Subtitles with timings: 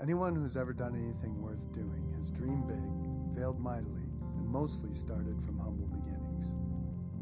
[0.00, 5.42] Anyone who's ever done anything worth doing has dreamed big, failed mightily, and mostly started
[5.42, 6.54] from humble beginnings.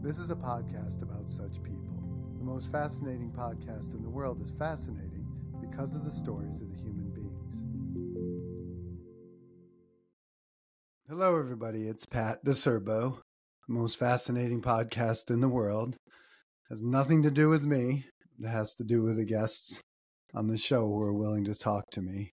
[0.02, 2.04] This is a podcast about such people.
[2.36, 5.26] The most fascinating podcast in the world is fascinating
[5.58, 7.64] because of the stories of the human beings.
[11.08, 11.88] Hello, everybody.
[11.88, 13.20] It's Pat DeCerbo,
[13.68, 15.96] the most fascinating podcast in the world.
[16.68, 18.04] has nothing to do with me.
[18.38, 19.80] It has to do with the guests
[20.34, 22.34] on the show who are willing to talk to me.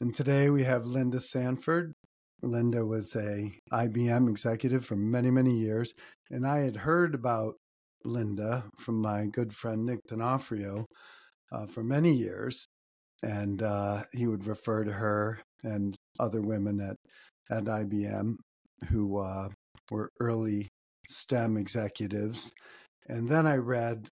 [0.00, 1.92] And today we have Linda Sanford.
[2.40, 5.92] Linda was a IBM executive for many, many years.
[6.30, 7.54] And I had heard about
[8.04, 10.86] Linda from my good friend Nick D'Onofrio
[11.50, 12.68] uh, for many years.
[13.24, 16.96] And uh, he would refer to her and other women at,
[17.50, 18.36] at IBM
[18.90, 19.48] who uh,
[19.90, 20.68] were early
[21.08, 22.52] STEM executives.
[23.08, 24.06] And then I read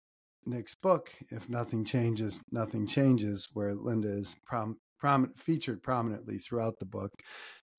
[0.46, 6.78] Nick's book, If Nothing Changes, Nothing Changes, where Linda is prom- prominent, featured prominently throughout
[6.78, 7.10] the book.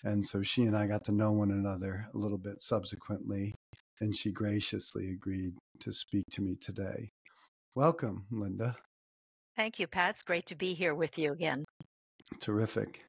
[0.03, 3.53] And so she and I got to know one another a little bit subsequently,
[3.99, 7.09] and she graciously agreed to speak to me today.
[7.75, 8.75] Welcome, Linda.
[9.55, 10.11] Thank you, Pat.
[10.11, 11.65] It's great to be here with you again.
[12.39, 13.05] Terrific.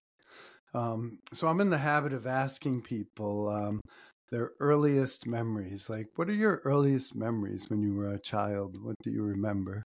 [0.75, 3.81] Um, so I'm in the habit of asking people um,
[4.31, 5.89] their earliest memories.
[5.89, 8.77] Like, what are your earliest memories when you were a child?
[8.83, 9.83] What do you remember?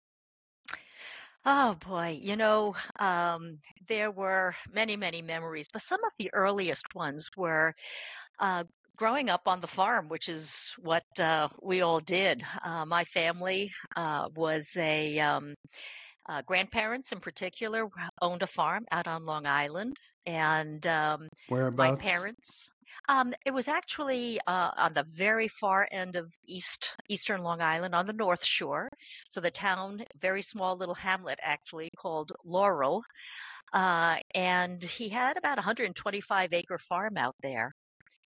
[1.44, 6.94] Oh boy, you know, um, there were many, many memories, but some of the earliest
[6.94, 7.74] ones were
[8.38, 8.64] uh,
[8.96, 12.42] growing up on the farm, which is what uh, we all did.
[12.62, 15.54] Uh, my family uh, was a um,
[16.28, 17.88] uh, grandparents, in particular,
[18.22, 19.96] owned a farm out on Long Island,
[20.26, 21.76] and um, Whereabouts?
[21.76, 22.70] my parents.
[23.08, 27.94] Um, it was actually uh, on the very far end of East Eastern Long Island,
[27.94, 28.88] on the North Shore.
[29.30, 33.02] So the town, very small little hamlet, actually called Laurel,
[33.72, 37.72] uh, and he had about 125 acre farm out there,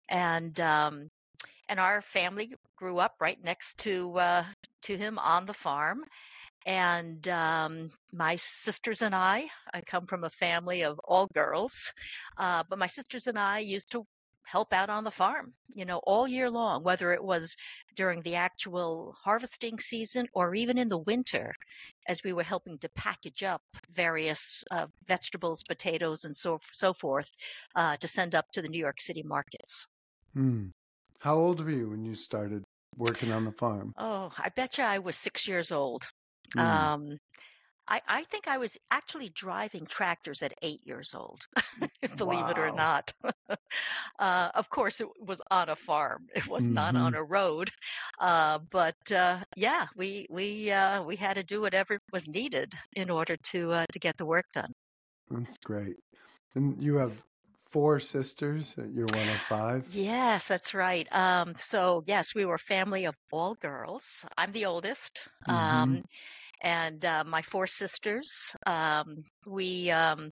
[0.08, 1.08] and um,
[1.68, 4.44] and our family grew up right next to uh,
[4.82, 6.04] to him on the farm.
[6.64, 11.92] And um, my sisters and I, I come from a family of all girls,
[12.38, 14.06] uh, but my sisters and I used to
[14.52, 17.56] help out on the farm, you know, all year long, whether it was
[17.96, 21.54] during the actual harvesting season or even in the winter,
[22.06, 23.62] as we were helping to package up
[23.94, 27.30] various uh, vegetables, potatoes, and so so forth
[27.76, 29.88] uh, to send up to the New York City markets.
[30.34, 30.66] Hmm.
[31.20, 32.62] How old were you when you started
[32.98, 33.94] working on the farm?
[33.96, 36.02] Oh, I bet you I was six years old.
[36.52, 36.60] Hmm.
[36.60, 37.18] Um,
[37.92, 41.46] I, I think I was actually driving tractors at eight years old,
[42.16, 43.12] believe it or not.
[44.18, 46.26] uh, of course, it was on a farm.
[46.34, 47.16] It was not on Mhm.
[47.16, 47.70] a road.
[48.18, 53.10] Uh, but uh, yeah, we we uh, we had to do whatever was needed in
[53.10, 54.72] order to uh, to get the work done.
[55.28, 55.96] That's great.
[56.54, 57.24] And you have
[57.60, 58.76] four sisters.
[58.78, 59.90] You're one of five.
[59.90, 61.10] Yes, that's right.
[61.12, 64.24] Um, so yes, we were a family of all girls.
[64.36, 65.26] I'm the oldest.
[65.46, 66.00] Mhm.
[66.00, 66.04] Um,
[66.62, 68.56] and uh, my four sisters.
[68.66, 70.30] Um, we um,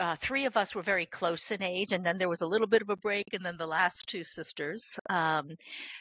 [0.00, 2.66] uh, three of us were very close in age, and then there was a little
[2.68, 4.98] bit of a break, and then the last two sisters.
[5.10, 5.50] Um,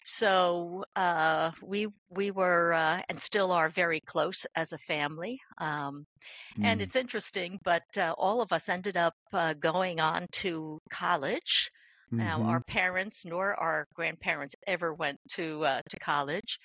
[0.06, 5.40] so uh, we we were uh, and still are very close as a family.
[5.58, 6.06] Um,
[6.62, 6.82] and Mm.
[6.82, 11.72] it's interesting, but uh, all of us ended up uh, going on to college.
[12.18, 12.44] Now, Mhm.
[12.44, 16.60] our parents nor our grandparents ever went to uh, to college,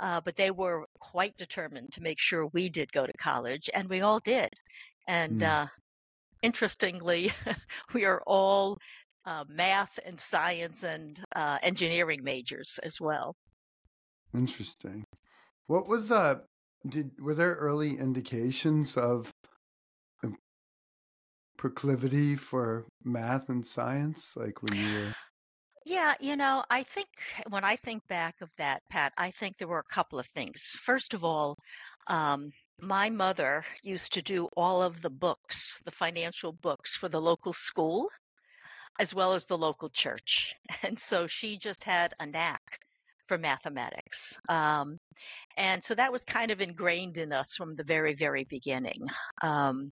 [0.00, 3.88] uh, but they were quite determined to make sure we did go to college, and
[3.88, 4.48] we all did.
[5.06, 5.42] And Mm.
[5.42, 5.66] uh,
[6.42, 7.32] interestingly,
[7.94, 8.78] we are all
[9.26, 13.34] uh, math and science and uh, engineering majors as well.
[14.34, 15.04] Interesting.
[15.66, 16.40] What was uh
[16.88, 19.30] did were there early indications of
[21.56, 25.12] proclivity for math and science like when you were
[25.90, 27.08] Yeah, you know, I think
[27.48, 30.62] when I think back of that, Pat, I think there were a couple of things.
[30.80, 31.58] First of all,
[32.06, 37.20] um, my mother used to do all of the books, the financial books for the
[37.20, 38.08] local school,
[39.00, 40.54] as well as the local church.
[40.84, 42.62] And so she just had a knack
[43.26, 44.38] for mathematics.
[44.48, 45.00] Um,
[45.56, 49.08] and so that was kind of ingrained in us from the very, very beginning.
[49.42, 49.90] Um,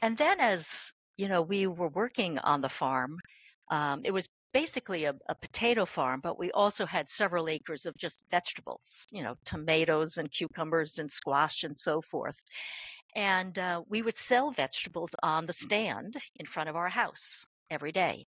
[0.00, 3.18] and then as, you know, we were working on the farm,
[3.70, 7.96] um, it was basically a, a potato farm, but we also had several acres of
[7.96, 12.40] just vegetables, you know, tomatoes and cucumbers and squash and so forth.
[13.14, 17.92] And uh, we would sell vegetables on the stand in front of our house every
[17.92, 18.26] day.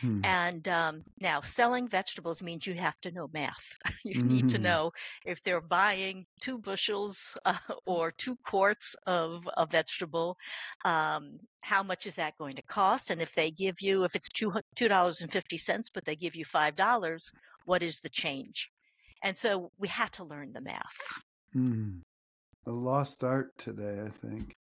[0.00, 0.24] Hmm.
[0.24, 3.76] And um, now selling vegetables means you have to know math.
[4.04, 4.58] you need to Mhm.
[4.58, 4.92] know
[5.24, 7.56] if they're buying two bushels uh,
[7.86, 10.36] or two quarts of a vegetable,
[10.84, 13.10] um, how much is that going to cost?
[13.10, 16.16] And if they give you, if it's two two dollars and fifty cents, but they
[16.16, 17.30] give you five dollars,
[17.64, 18.70] what is the change?
[19.22, 20.96] And so we had to learn the math.
[21.54, 22.02] Mm.
[22.66, 24.57] A lost art today, I think.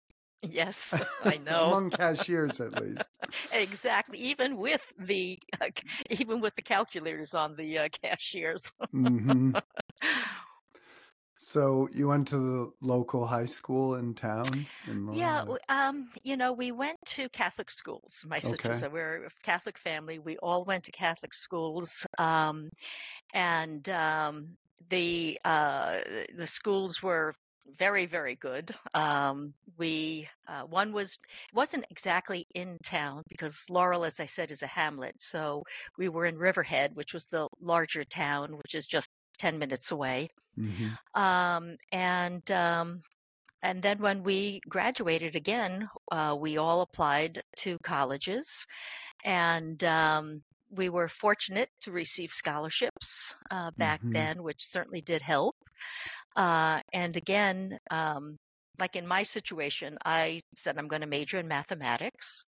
[0.51, 1.77] Yes, I know.
[1.77, 3.19] Among cashiers, at least.
[3.51, 4.19] exactly.
[4.19, 5.69] Even with the uh,
[6.09, 8.73] even with the calculators on the uh, cashiers.
[8.91, 9.53] hmm
[11.37, 14.67] So you went to the local high school in town?
[14.85, 18.23] In Yeah, um, you know, we went to Catholic schools.
[18.27, 20.19] My sisters, we're a Catholic family.
[20.19, 22.69] We all went to Catholic schools, um,
[23.33, 24.57] and um,
[24.89, 25.99] the uh,
[26.35, 27.33] the schools were
[27.77, 28.73] very, very good.
[28.93, 31.17] Um, we uh, one was
[31.53, 35.15] wasn't exactly in town because Laurel, as I said, is a hamlet.
[35.21, 35.63] So
[35.97, 40.29] we were in Riverhead, which was the larger town, which is just ten minutes away.
[40.57, 43.01] hmm Um, and um,
[43.63, 48.65] and then when we graduated again, uh, we all applied to colleges,
[49.25, 54.13] and um, we were fortunate to receive scholarships uh, back Mhm.
[54.13, 55.55] then, which certainly did help.
[56.35, 58.37] Uh, and again, um,
[58.79, 62.43] like in my situation, I said I'm going to major in mathematics.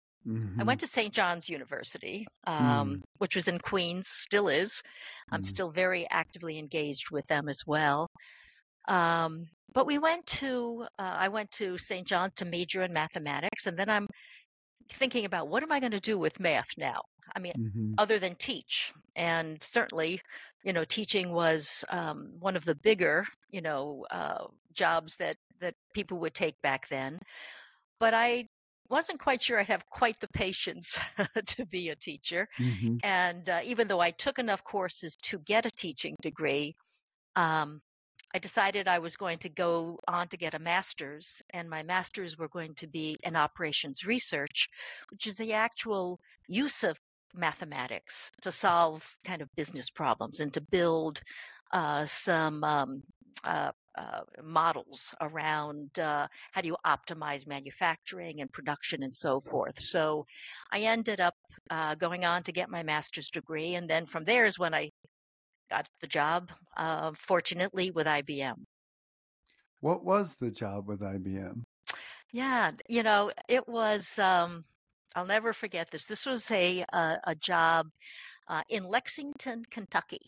[0.59, 1.13] I hmm went to St.
[1.13, 3.01] John's University, um, Mm.
[3.19, 4.81] which was in Queens, still is.
[5.31, 5.45] I'm Mm.
[5.45, 8.07] still very actively engaged with them as well.
[8.87, 12.07] Um, but we went to, uh, I went to St.
[12.07, 14.07] John's to major in mathematics, and then I'm
[14.89, 17.01] thinking about what am I going to do with math now?
[17.35, 18.93] I mean, hmm other than teach.
[19.15, 20.21] And certainly,
[20.63, 25.73] you know, teaching was um, one of the bigger, you know, uh, jobs that, that
[25.93, 27.19] people would take back then.
[27.99, 28.47] But I
[28.89, 30.99] wasn't quite sure I'd have quite the patience
[31.45, 32.47] to be a teacher.
[32.57, 36.75] hmm And uh, even though I took enough courses to get a teaching degree,
[37.35, 37.81] um,
[38.35, 42.37] I decided I was going to go on to get a master's, and my master's
[42.37, 44.69] were going to be in operations research,
[45.09, 46.99] which is the actual use of
[47.35, 51.21] mathematics to solve kind of business problems and to build
[51.71, 53.03] uh, some um,
[53.43, 59.79] uh, uh, models around uh, how do you optimize manufacturing and production and so forth.
[59.79, 60.25] So
[60.71, 61.33] I ended up
[61.69, 64.91] uh, going on to get my master's degree, and then from there is when I
[65.69, 68.55] got the job, uh, fortunately, with IBM.
[69.81, 71.63] What was the job with IBM?
[72.31, 74.17] Yeah, you know, it was.
[74.19, 74.63] Um,
[75.17, 76.05] I'll never forget this.
[76.05, 77.87] This was a a, a job
[78.47, 80.21] uh, in Lexington, Kentucky.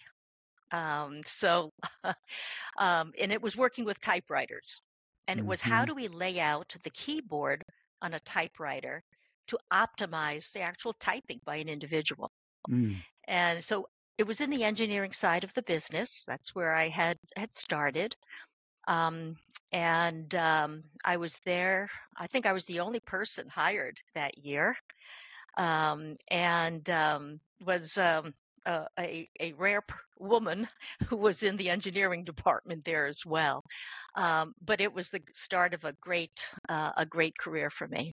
[0.72, 1.74] Um, so,
[2.80, 4.82] um, and it was working with typewriters,
[5.28, 7.64] and it was how hmm do we lay out the keyboard
[8.02, 9.04] on a typewriter
[9.48, 12.32] to optimize the actual typing by an individual.
[12.70, 13.04] Mm.
[13.28, 13.88] And so
[14.18, 16.26] it was in the engineering side of the business.
[16.28, 18.16] That's where I had had started.
[18.90, 19.36] Um,
[19.72, 21.90] and um, I was there.
[22.18, 24.76] I think I was the only person hired that year,
[25.58, 28.34] um, and um, was um,
[28.66, 29.84] a, a, rare
[30.18, 30.68] woman
[31.08, 33.64] who was in the engineering department there as well.
[34.16, 38.12] Um, but it was the start of a great uh, a great career for me.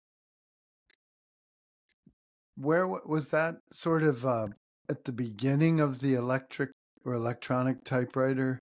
[2.56, 4.48] Where was that sort of uh,
[4.88, 6.70] at the beginning of the electric
[7.04, 8.58] or electronic typewriter?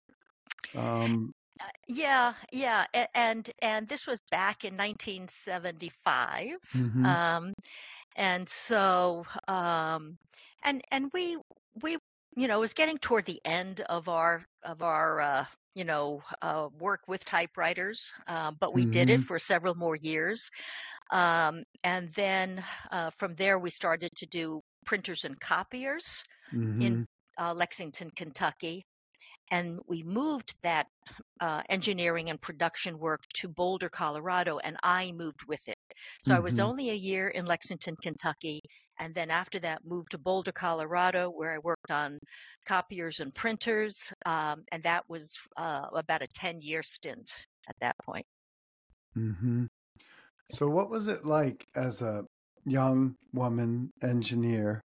[0.75, 1.31] Um,
[1.61, 2.85] Uh, Yeah, yeah,
[3.15, 6.49] and and this was back in 1975.
[6.73, 7.19] mhm.
[7.19, 7.53] Um,
[8.15, 10.17] and so um,
[10.63, 11.37] and and we
[11.81, 11.97] we
[12.35, 16.21] you know it was getting toward the end of our of our uh, you know
[16.41, 19.27] uh, work with typewriters, uh, but we did it Mhm.
[19.27, 20.49] for several more years.
[21.11, 26.23] Um, and then uh, from there we started to do printers and copiers
[26.79, 27.05] in Mhm.
[27.39, 28.85] uh, Lexington, Kentucky
[29.51, 30.87] and we moved that
[31.39, 35.77] uh, engineering and production work to Boulder, Colorado, and I moved with it.
[36.23, 36.59] So I was Mhm.
[36.59, 38.61] only a year in Lexington, Kentucky,
[38.99, 42.19] and then after that moved to Boulder, Colorado, where I worked on
[42.65, 47.31] copiers and printers, um, and that was uh, about a 10 year stint
[47.67, 48.25] at that point.
[49.17, 49.67] Mhm.
[50.51, 52.25] So, what was it like as a
[52.65, 54.81] young woman engineer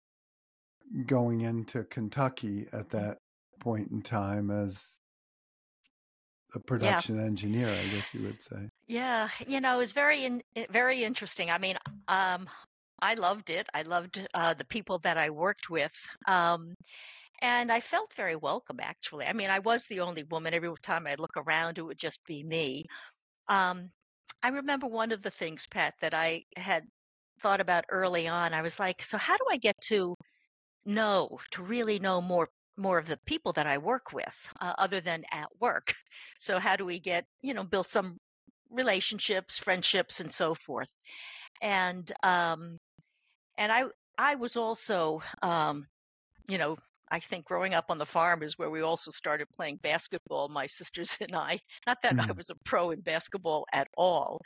[1.07, 3.19] going into Kentucky at that
[3.62, 4.99] point in time as
[6.54, 7.00] a Yeah.
[7.00, 7.69] production engineer?
[7.81, 8.71] I guess you would say.
[8.87, 11.50] Yeah, you know, it was very in, very interesting.
[11.50, 11.76] I mean,
[12.09, 12.49] um,
[13.00, 13.66] I loved it.
[13.75, 15.92] I loved uh, the people that I worked with,
[16.26, 16.75] um,
[17.40, 18.81] and I felt very welcome.
[18.81, 20.54] Actually, I mean, I was the only woman.
[20.54, 22.85] Every time I'd look around, it would just be me.
[23.49, 23.90] Um,
[24.42, 26.85] I remember one of the things, Pat, that I had
[27.40, 28.54] thought about early on.
[28.54, 30.16] I was like, so how do I get to
[30.87, 35.00] know, to really know more more of the people that I work with, uh, other
[35.00, 35.95] than at work.
[36.38, 38.19] So how do we get, you know, build some
[38.73, 40.88] relationships, friendships, and so forth.
[41.61, 42.79] And um,
[43.57, 43.85] and I
[44.19, 45.87] I was also um,
[46.49, 46.76] you know
[47.11, 50.67] I think growing up on the farm is where we also started playing basketball, my
[50.79, 51.61] sisters and I.
[51.87, 52.29] Not that mm.
[52.29, 54.41] I was a pro in basketball at all,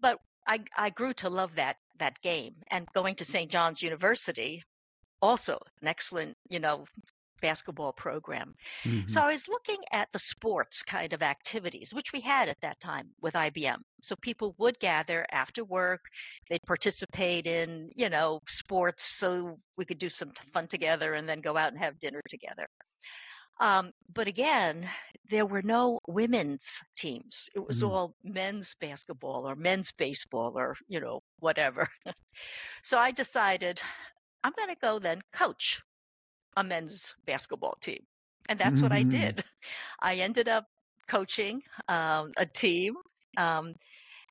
[0.00, 0.18] but
[0.48, 2.54] I, I grew to love that that game.
[2.70, 3.50] And going to St.
[3.50, 4.62] John's University,
[5.20, 6.86] also an excellent, you know,
[7.40, 8.54] basketball program.
[8.84, 9.08] Mm-hmm.
[9.08, 12.80] So I was looking at the sports kind of activities, which we had at that
[12.80, 13.78] time with IBM.
[14.02, 16.04] So people would gather after work,
[16.48, 21.40] they'd participate in, you know, sports so we could do some fun together and then
[21.40, 22.68] go out and have dinner together.
[23.58, 24.88] Um, but again,
[25.30, 27.48] there were no women's teams.
[27.54, 27.88] It was mm.
[27.88, 31.88] all men's basketball or men's baseball or, you know, whatever.
[32.82, 33.80] so I decided
[34.44, 35.82] I'm going to go then coach
[36.56, 38.00] a men's basketball team.
[38.48, 38.82] And that's mm-hmm.
[38.84, 39.08] what I mm-hmm.
[39.10, 39.44] did.
[40.00, 40.66] I ended up
[41.08, 42.94] coaching um, a team.
[43.36, 43.74] Um,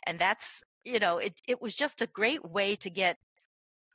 [0.05, 3.17] and that's, you know, it, it was just a great way to get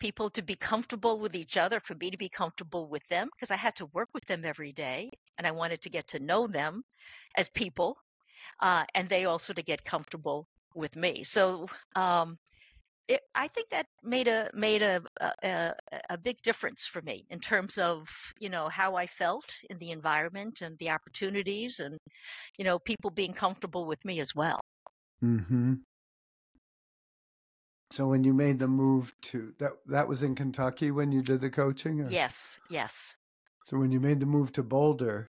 [0.01, 3.51] people to be comfortable with each other, for me to be comfortable with them, because
[3.51, 6.47] I had to work with them every day and I wanted to get to know
[6.47, 6.83] them
[7.37, 7.99] as people.
[8.61, 11.25] Uh, and they also to get comfortable with me.
[11.25, 12.39] So um,
[13.11, 15.03] it, I think that made a made a,
[15.43, 15.75] a
[16.11, 19.91] a big difference for me in terms of you know how I felt in the
[19.91, 21.99] environment and the opportunities and
[22.57, 24.61] you know people being comfortable with me as well.
[25.21, 25.75] Hmm.
[27.91, 31.41] So when you made the move to that that was in Kentucky when you did
[31.41, 32.01] the coaching?
[32.01, 32.11] Or?
[32.11, 33.15] Yes, yes.
[33.65, 35.27] So when you made the move to Boulder,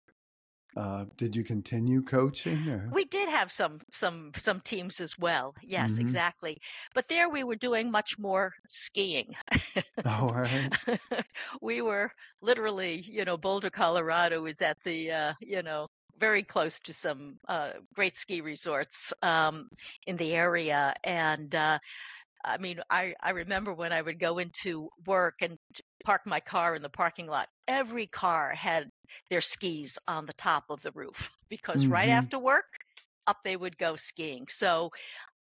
[0.77, 2.69] uh, did you continue coaching?
[2.69, 2.89] Or?
[2.91, 5.55] We did have some some some teams as well.
[5.63, 6.01] Yes, mm-hmm.
[6.01, 6.61] exactly.
[6.93, 9.33] But there we were doing much more skiing.
[10.05, 10.69] oh, right.
[11.61, 12.11] we were
[12.41, 15.87] literally, you know, Boulder, Colorado is at the, uh, you know,
[16.19, 19.69] very close to some uh, great ski resorts um,
[20.05, 21.79] in the area, and uh,
[22.43, 25.57] I mean, I, I remember when I would go into work and
[26.03, 28.89] park my car in the parking lot, every car had
[29.29, 31.93] their skis on the top of the roof because mm-hmm.
[31.93, 32.65] right after work,
[33.27, 34.47] up they would go skiing.
[34.49, 34.89] So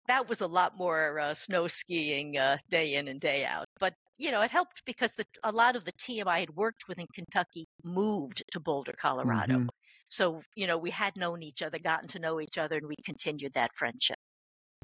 [0.08, 3.66] that was a lot more uh, snow skiing uh, day in and day out.
[3.78, 6.88] But you know, it helped because the, a lot of the team I had worked
[6.88, 9.58] with in Kentucky moved to Boulder, Colorado.
[9.58, 9.68] Mm-hmm.
[10.08, 12.96] So you know, we had known each other, gotten to know each other, and we
[13.04, 14.16] continued that friendship.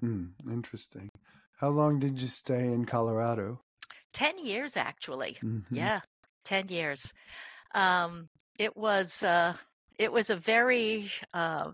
[0.00, 1.08] Hmm, interesting.
[1.56, 3.60] How long did you stay in Colorado?
[4.12, 5.36] 10 years, actually.
[5.42, 5.74] Mm-hmm.
[5.74, 6.00] Yeah,
[6.44, 7.12] 10 years.
[7.74, 9.54] Um, it was, uh,
[9.98, 11.70] it was a very, uh,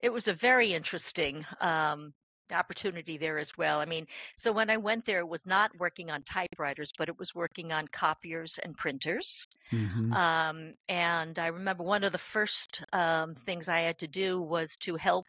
[0.00, 2.12] it was a very interesting, um,
[2.52, 3.80] opportunity there as well.
[3.80, 4.06] I mean,
[4.36, 7.72] so when I went there, it was not working on typewriters, but it was working
[7.72, 9.46] on copiers and printers.
[9.72, 10.12] Mm-hmm.
[10.12, 14.76] Um, and I remember one of the first um, things I had to do was
[14.80, 15.26] to help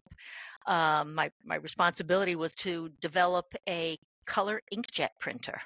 [0.67, 5.61] um, my my responsibility was to develop a color inkjet printer,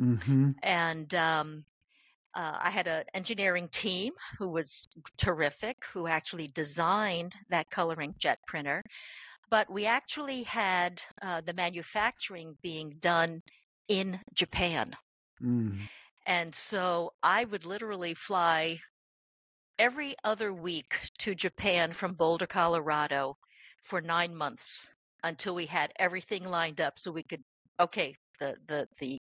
[0.00, 0.50] mm-hmm.
[0.62, 1.64] and um,
[2.34, 8.36] uh, I had an engineering team who was terrific, who actually designed that color inkjet
[8.46, 8.82] printer.
[9.50, 13.42] But we actually had uh, the manufacturing being done
[13.88, 14.94] in Japan.
[15.42, 15.80] Mm.
[16.26, 18.78] And so I would literally fly
[19.78, 23.36] every other week to Japan from Boulder, Colorado,
[23.82, 24.88] for nine months
[25.24, 27.42] until we had everything lined up so we could
[27.78, 29.18] okay the the the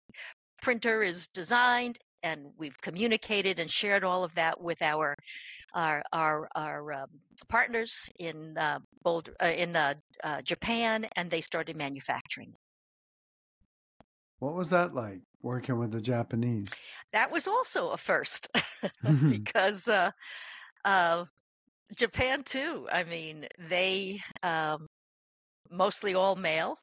[0.61, 5.15] printer is designed and we've communicated and shared all of that with our
[5.73, 7.07] our our, our um,
[7.47, 9.93] partners in uh, Boulder uh, in uh,
[10.23, 12.53] uh Japan and they started manufacturing.
[14.39, 16.69] What was that like working with the Japanese?
[17.11, 18.49] That was also a first
[19.03, 19.29] mm-hmm.
[19.29, 20.11] because uh,
[20.85, 21.25] uh,
[21.95, 22.87] Japan too.
[22.91, 24.87] I mean, they um,
[25.71, 26.77] mostly all male.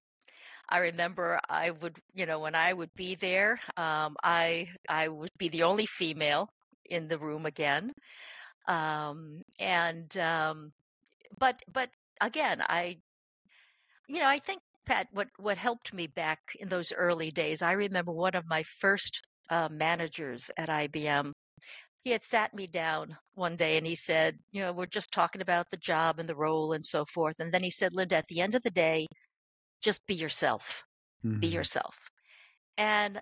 [0.69, 5.31] I remember I would, you know, when I would be there, um, I I would
[5.39, 6.49] be the only female
[6.87, 7.93] in the room again,
[8.69, 10.73] um, and um,
[11.39, 11.91] but but
[12.21, 12.99] again, I,
[14.09, 17.73] you know, I think Pat, what what helped me back in those early days, I
[17.73, 21.33] remember one of my first uh, managers at IBM
[22.05, 25.41] he had sat me down one day and he said, you know, we're just talking
[25.43, 27.41] about the job and the role and so forth.
[27.41, 29.07] And then he said, Linda, at the end of the day,
[29.85, 30.85] just be yourself.
[31.25, 31.41] Mm-hmm.
[31.41, 31.97] Be yourself.
[32.77, 33.21] And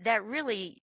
[0.00, 0.82] that really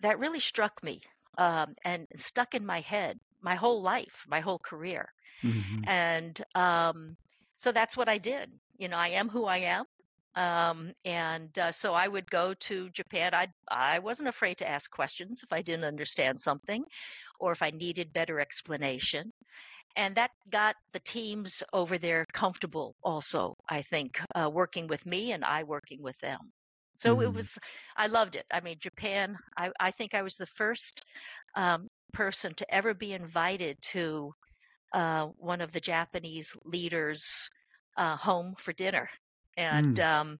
[0.00, 1.00] that really struck me
[1.38, 5.12] um, and stuck in my head my whole life, my whole career.
[5.42, 5.88] Mm-hmm.
[5.88, 7.16] And um,
[7.56, 8.50] so that's what I did.
[8.78, 9.84] You know, I am who I am.
[10.34, 13.32] Um, and uh, so I would go to Japan.
[13.34, 16.84] I I wasn't afraid to ask questions if I didn't understand something,
[17.40, 19.32] or if I needed better explanation.
[19.96, 22.94] And that got the teams over there comfortable.
[23.02, 26.52] Also, I think uh, working with me and I working with them.
[26.98, 27.34] So it Mm.
[27.34, 27.58] was,
[27.96, 28.46] I loved it.
[28.52, 29.36] I mean, Japan.
[29.56, 31.04] I I think I was the first
[31.56, 34.32] um, person to ever be invited to
[34.92, 37.48] uh, one of the Japanese leaders'
[37.96, 39.08] uh, home for dinner,
[39.56, 40.00] and Mm.
[40.00, 40.38] um,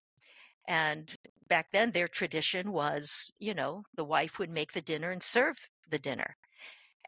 [0.68, 1.16] and
[1.48, 5.56] back then their tradition was, you know, the wife would make the dinner and serve
[5.90, 6.36] the dinner,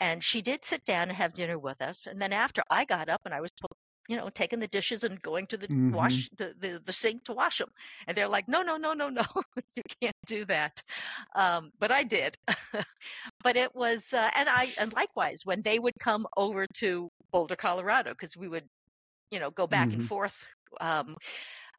[0.01, 3.09] and she did sit down and have dinner with us, and then after I got
[3.09, 3.51] up and I was.
[4.09, 7.25] You know, taking the dishes and going to the hmm wash the, the, the sink
[7.25, 7.69] to wash them,
[8.07, 9.23] and they're like, "No, no, no, no, no,
[9.77, 10.83] you can't do that."
[11.35, 12.37] Um, but I did.
[13.43, 17.57] but it was, uh, and I, and likewise, when they would come over to Boulder,
[17.57, 18.67] Colorado, because we would,
[19.31, 20.45] you know, go back and hmm forth
[20.81, 21.17] um,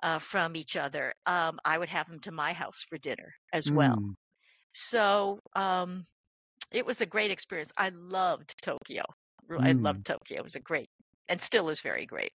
[0.04, 3.72] uh, from each other, um, I would have them to my house for dinner as
[3.72, 3.98] well.
[4.00, 4.16] Mm.
[4.74, 6.06] So um,
[6.72, 7.72] it was a great experience.
[7.78, 9.04] I loved Tokyo.
[9.60, 9.82] I Mm.
[9.84, 10.40] loved Tokyo.
[10.40, 10.90] It was a great,
[11.28, 12.34] and still is very great.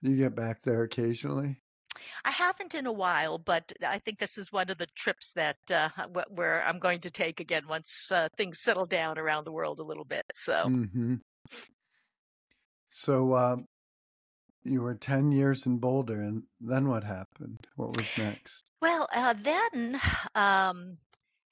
[0.00, 1.62] You get back there occasionally?
[2.24, 5.58] I haven't in a while, but I think this is one of the trips that
[5.70, 5.88] uh,
[6.28, 9.84] where I'm going to take again once uh, things settle down around the world a
[9.84, 10.24] little bit.
[10.34, 10.68] So.
[10.68, 11.16] hmm
[12.88, 13.56] So uh,
[14.64, 17.66] you were 10 years in Boulder, and then what happened?
[17.76, 18.70] What was next?
[18.80, 20.00] Well, uh, then
[20.34, 20.98] um,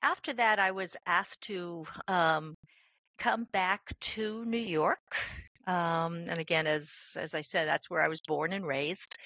[0.02, 2.56] after that, I was asked to um,
[3.18, 5.00] come back to New York.
[5.66, 9.16] Um, and again, as as I said, that's where I was born and raised.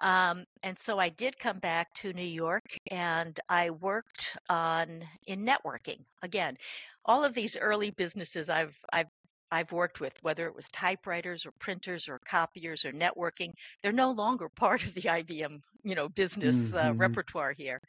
[0.00, 5.44] Um, and so I did come back to New York, and I worked on in
[5.46, 6.00] networking.
[6.22, 6.56] Again,
[7.04, 9.08] all of these early businesses I've I've
[9.50, 14.10] I've worked with, whether it was typewriters or printers or copiers or networking, they're no
[14.12, 17.80] longer part of the IBM, you know, business uh, hmm repertoire here.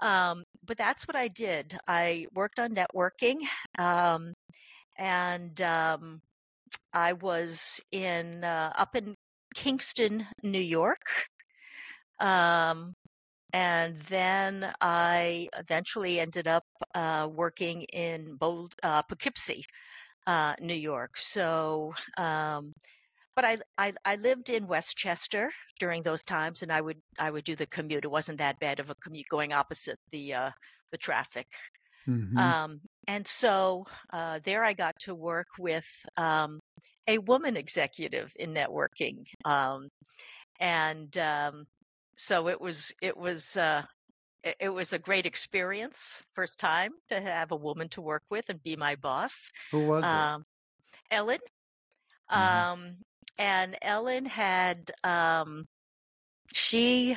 [0.00, 1.76] Um, but that's what I did.
[1.86, 3.38] I worked on networking,
[3.78, 4.34] um,
[4.98, 6.20] and um,
[6.92, 9.14] I was in uh, up in
[9.54, 11.02] Kingston, New York,
[12.20, 12.94] um,
[13.52, 16.64] and then I eventually ended up
[16.94, 19.64] uh, working in Bold, uh, Poughkeepsie,
[20.26, 21.16] uh, New York.
[21.16, 22.74] So, um,
[23.38, 27.44] but I, I I lived in Westchester during those times, and I would I would
[27.44, 28.04] do the commute.
[28.04, 30.50] It wasn't that bad of a commute going opposite the uh,
[30.92, 31.46] the traffic.
[32.06, 36.60] hmm Um, and so uh, there I got to work with um,
[37.08, 39.88] a woman executive in networking, um,
[40.60, 41.66] and um,
[42.16, 43.82] so it was it was uh,
[44.60, 46.22] it, was a great experience.
[46.34, 50.12] First time to have a woman to work with and be my boss, Who was
[50.12, 50.28] it?
[50.28, 50.44] um,
[51.10, 51.40] Ellen.
[52.34, 52.98] hmm Um,
[53.38, 55.66] and Ellen had um,
[56.52, 57.16] she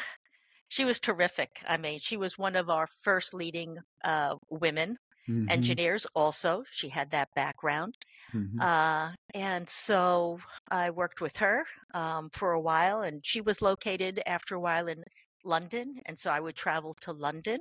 [0.70, 1.62] she was terrific.
[1.68, 6.06] I mean, she was one of our first leading uh, women hmm engineers.
[6.16, 7.96] Also, she had that background,
[8.32, 13.02] hmm uh, and so I worked with her um, for a while.
[13.02, 15.04] And she was located after a while in
[15.44, 17.60] London, and so I would travel to London,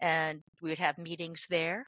[0.00, 1.86] and we would have meetings there.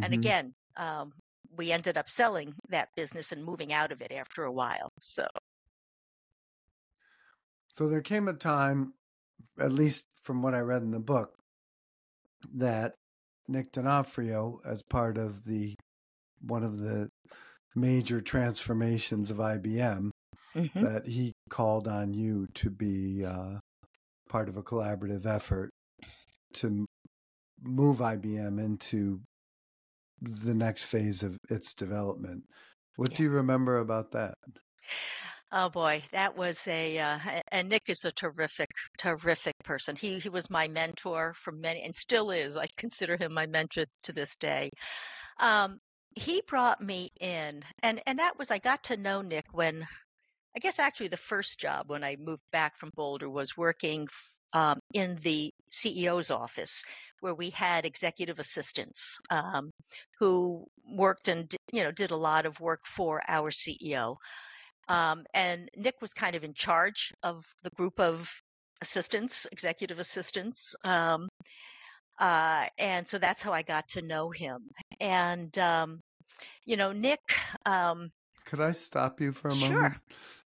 [0.00, 1.12] And hmm again, um,
[1.56, 4.92] we ended up selling that business and moving out of it after a while.
[5.00, 5.26] So.
[7.72, 8.94] So there came a time,
[9.58, 11.34] at least from what I read in the book,
[12.54, 12.94] that
[13.48, 15.74] Nick D'Onofrio, as part of the
[16.42, 17.08] one of the
[17.74, 20.10] major transformations of IBM,
[20.54, 23.58] hmm that he called on you to be uh,
[24.28, 25.70] part of a collaborative effort
[26.54, 26.86] to
[27.62, 29.20] move IBM into
[30.20, 32.42] the next phase of its development.
[32.96, 34.34] What do you remember about that?
[35.52, 39.96] Oh boy, that was a uh, and Nick is a terrific, terrific person.
[39.96, 42.56] He he was my mentor for many, and still is.
[42.56, 44.70] I consider him my mentor to this day.
[45.40, 45.80] Um,
[46.14, 49.86] he brought me in, and and that was I got to know Nick when
[50.56, 54.06] I guess actually the first job when I moved back from Boulder was working
[54.52, 56.84] um, in the CEO's office,
[57.20, 59.72] where we had executive assistants um,
[60.20, 64.16] who worked and you know did a lot of work for our CEO.
[64.90, 68.28] Um, and Nick was kind of in charge of the group of
[68.82, 70.74] assistants, executive assistants.
[70.84, 71.28] Um,
[72.18, 74.58] uh, and so that's how I got to know him.
[75.00, 76.00] And, um,
[76.64, 77.20] you know, Nick,
[77.64, 78.10] um,
[78.44, 79.74] Could I stop you for a sure.
[79.74, 79.94] moment?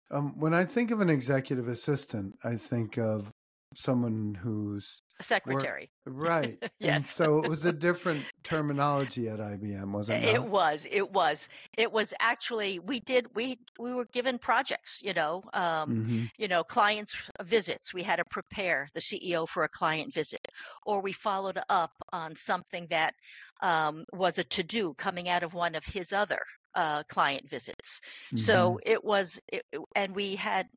[0.10, 3.32] Um, when I think of an executive assistant, I think of
[3.78, 5.92] someone who's A secretary.
[6.06, 6.60] right.
[6.82, 7.08] And Yes.
[7.08, 10.86] so it was a different terminology at IBM, wasn't it It was.
[10.92, 11.50] It was.
[11.78, 12.78] It was actually.
[12.80, 13.34] We did.
[13.36, 15.00] We we were given projects.
[15.02, 15.44] You know.
[15.54, 17.94] Um, hmm you know, clients visits.
[17.94, 20.46] We had to prepare the CEO for a client visit,
[20.86, 23.16] or we followed up on something that
[23.62, 26.42] um, was a to do coming out of one of his other
[26.76, 28.02] uh, client visits.
[28.36, 28.84] So Mm-hmm.
[28.86, 30.68] it was, it- and we had,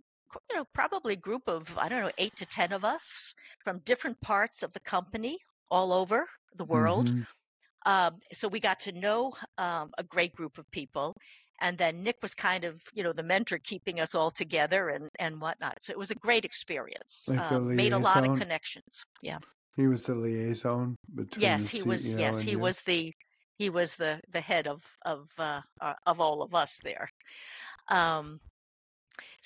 [0.50, 3.34] you know, probably a group of I don't know, eight to ten of us
[3.64, 5.38] from different parts of the company
[5.70, 7.10] all over the world.
[7.10, 7.22] hmm
[7.86, 11.14] Um, so we got to know um, a great group of people.
[11.60, 15.08] And then Nick was kind of, you know, the mentor keeping us all together and,
[15.18, 15.82] and whatnot.
[15.82, 17.22] So it was a great experience.
[17.28, 19.04] Like Um, made a lot of connections.
[19.22, 19.38] Yeah.
[19.76, 22.08] He was the liaison between Yes, he was.
[22.18, 22.58] Yes, he you.
[22.58, 23.12] was the
[23.58, 27.08] he was the the head of of uh, uh, of all of us there.
[27.88, 28.40] Um,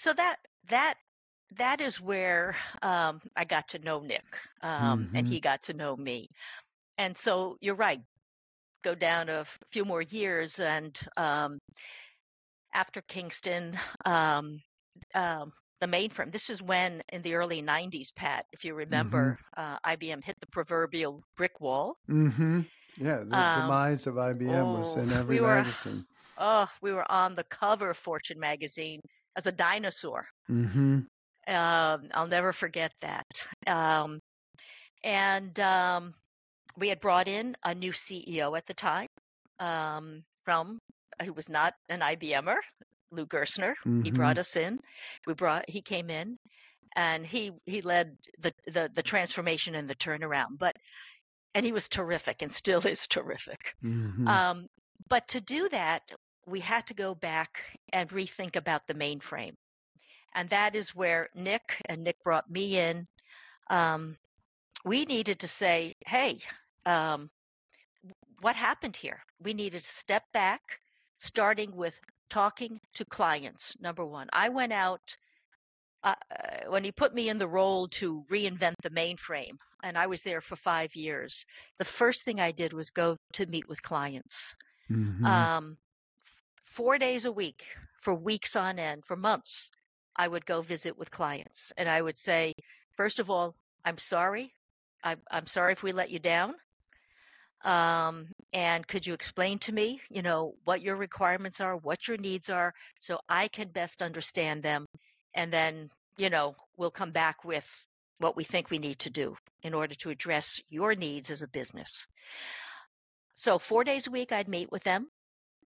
[0.00, 0.36] so that
[0.68, 0.94] that
[1.56, 4.24] that is where um, I got to know Nick,
[4.62, 5.28] um, and Mhm.
[5.28, 6.28] he got to know me.
[6.98, 8.00] And so you're right.
[8.84, 11.58] Go down a f- few more years, and um,
[12.74, 14.60] after Kingston, um,
[15.14, 16.32] um, the mainframe.
[16.32, 20.46] This is when, in the early '90s, Pat, if you remember, uh, IBM hit the
[20.46, 21.96] proverbial brick wall.
[22.06, 22.60] hmm
[22.96, 26.04] Yeah, the Um, demise of IBM was oh, in every we were- magazine.
[26.38, 29.00] Oh, we were on the cover of Fortune magazine
[29.36, 30.26] as a dinosaur.
[30.46, 31.00] hmm
[31.46, 33.26] Um, I'll never forget that.
[33.66, 34.20] Um,
[35.02, 36.14] and um,
[36.76, 39.08] we had brought in a new CEO at the time
[39.58, 40.78] um, from
[41.24, 42.58] who was not an IBMer,
[43.10, 43.74] Lou Gerstner.
[44.02, 44.14] He Mhm.
[44.14, 44.78] brought us in.
[45.26, 46.36] We brought he came in,
[46.96, 50.58] and he he led the the, the transformation and the turnaround.
[50.58, 50.76] But
[51.54, 53.74] and he was terrific and still is terrific.
[53.82, 54.68] hmm Um,
[55.08, 56.02] but to do that,
[56.50, 59.54] we had to go back and rethink about the mainframe.
[60.34, 63.06] And that is where Nick and Nick brought me in.
[63.68, 64.16] Um,
[64.84, 66.38] we needed to say, hey,
[66.86, 67.30] um,
[68.40, 69.20] what happened here?
[69.42, 70.60] We needed to step back,
[71.18, 73.74] starting with talking to clients.
[73.80, 75.16] Number one, I went out
[76.02, 80.06] uh, uh, when he put me in the role to reinvent the mainframe, and I
[80.06, 81.44] was there for five years.
[81.78, 84.54] The first thing I did was go to meet with clients
[84.88, 85.76] hmm um,
[86.80, 87.66] four days a week
[88.00, 89.70] for weeks on end, for months.
[90.16, 92.54] I would go visit with clients and I would say,
[92.96, 94.54] first of all, I'm sorry.
[95.04, 96.54] I'm, I'm sorry if we let you down.
[97.66, 102.16] Um, and could you explain to me, you know, what your requirements are, what your
[102.16, 104.86] needs are, so I can best understand them.
[105.34, 107.68] And then, you know, we'll come back with
[108.20, 111.48] what we think we need to do in order to address your needs as a
[111.48, 112.06] business.
[113.34, 115.08] So four days a week, I'd meet with them,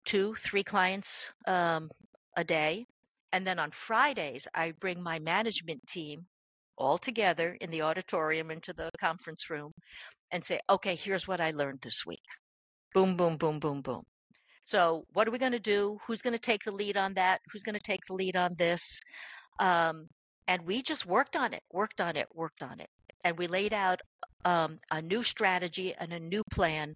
[0.06, 1.90] two, three clients um,
[2.36, 2.86] a day.
[3.32, 6.26] And then on Fridays, I bring my management team
[6.78, 9.72] all together in the auditorium into the conference room
[10.32, 12.24] and say, okay, here's what I learned this week.
[12.94, 14.04] Boom, boom, boom, boom, boom.
[14.66, 15.98] So what are we going to do?
[16.08, 17.40] Who's going to take the lead on that?
[17.52, 19.02] Who's going to take the lead on this?
[19.60, 20.08] Um,
[20.48, 22.90] and we just worked on it, worked on it, worked on it.
[23.24, 24.02] And we laid out
[24.46, 26.96] um, a new strategy and a new plan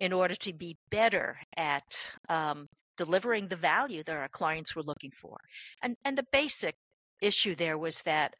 [0.00, 5.12] in order to be better at um, delivering the value that our clients were looking
[5.12, 5.36] for.
[5.82, 6.74] And, and the basic
[7.20, 8.34] issue there was that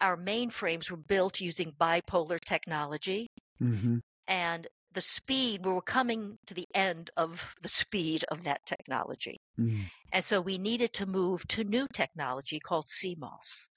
[0.00, 3.98] our mainframes were built using bipolar technology hmm
[4.30, 9.40] and the speed, we were coming to the end of the speed of that technology.
[9.58, 9.80] mm
[10.12, 13.68] And so we needed to move to new technology called CMOS.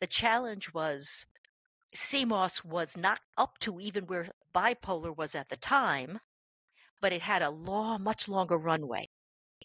[0.00, 1.24] The challenge was
[1.94, 6.18] CMOS was not up to even where bipolar was at the time,
[7.02, 9.08] but it had a long, much longer runway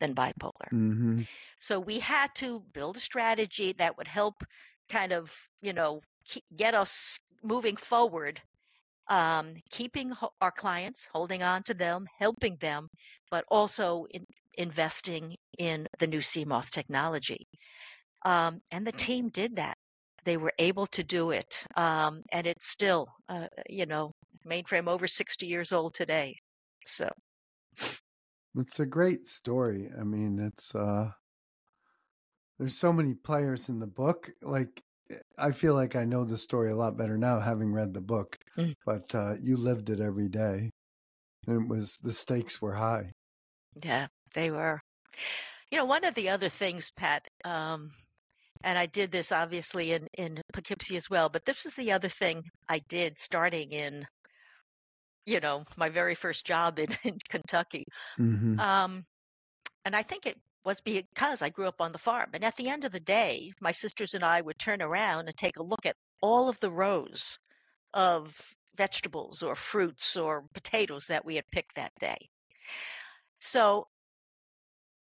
[0.02, 0.72] than bipolar.
[0.72, 1.22] hmm
[1.60, 4.44] So we had to build a strategy that would help
[4.90, 6.02] kind of, you know,
[6.56, 8.42] get us moving forward,
[9.10, 12.90] um, keeping ho- our clients, holding on to them, helping them,
[13.32, 14.26] but also in,
[14.58, 17.48] investing in the new CMOS technology.
[18.26, 19.78] Um, and the team did that.
[20.26, 21.66] They were able to do it.
[21.76, 24.14] Um, and it's still, uh, you know,
[24.46, 26.38] mainframe over 60 years old today.
[26.86, 27.10] So,
[28.58, 29.90] It's a great story.
[30.00, 31.12] I mean, it's uh
[32.60, 34.32] there's so many players in the book.
[34.42, 34.82] Like
[35.38, 38.38] I feel like I know the story a lot better now having read the book,
[38.58, 38.74] Mm.
[38.86, 40.72] but uh you lived it every day.
[41.48, 43.12] And it was the stakes were high.
[43.84, 44.82] Yeah, they were.
[45.72, 47.92] You know, one of the other things, Pat, um,
[48.64, 52.10] and I did this obviously in, in Poughkeepsie as well, but this is the other
[52.10, 54.06] thing I did starting in,
[55.28, 57.86] you know, my very first job in, in Kentucky.
[58.18, 59.06] hmm Um,
[59.86, 62.32] and I think it was because I grew up on the farm.
[62.34, 65.38] And at the end of the day, my sisters and I would turn around and
[65.38, 67.40] take a look at all of the rows
[67.94, 72.30] of vegetables or fruits or potatoes that we had picked that day.
[73.40, 73.90] So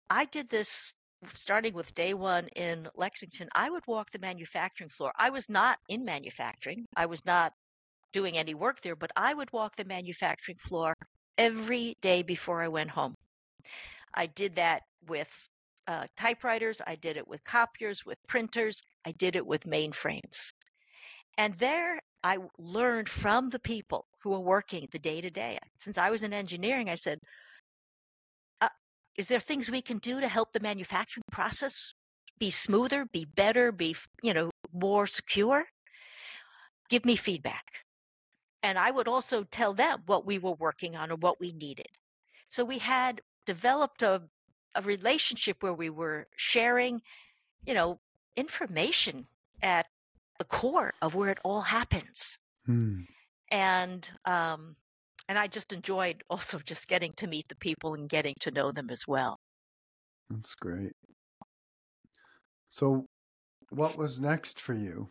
[0.09, 0.95] I did this
[1.33, 3.49] starting with day one in Lexington.
[3.53, 5.13] I would walk the manufacturing floor.
[5.17, 7.53] I was not in manufacturing, I was not
[8.13, 10.93] doing any work there, but I would walk the manufacturing floor
[11.37, 13.15] every day before I went home.
[14.13, 15.29] I did that with
[15.87, 20.53] uh, typewriters, I did it with copiers, with printers, I did it with mainframes.
[21.37, 25.59] And there I learned from the people who were working the day to day.
[25.81, 27.19] Since I was in engineering, I said,
[28.61, 28.69] uh,
[29.17, 31.93] is there things we can do to help the manufacturing process
[32.39, 35.65] be smoother, be better, be, you know, more secure?
[36.89, 37.82] Give me feedback.
[38.63, 41.89] And I would also tell them what we were working on or what we needed.
[42.49, 44.21] So we had developed a,
[44.73, 47.01] a relationship where we were sharing,
[47.65, 47.99] you know,
[48.37, 49.27] information
[49.61, 49.85] at
[50.39, 52.39] the core of where it all happens.
[52.65, 53.01] Hmm.
[53.51, 54.75] And um,
[55.27, 58.71] and I just enjoyed also just getting to meet the people and getting to know
[58.71, 59.39] them as well.
[60.29, 60.93] That's great.
[62.69, 63.05] So,
[63.69, 65.09] what was next for you?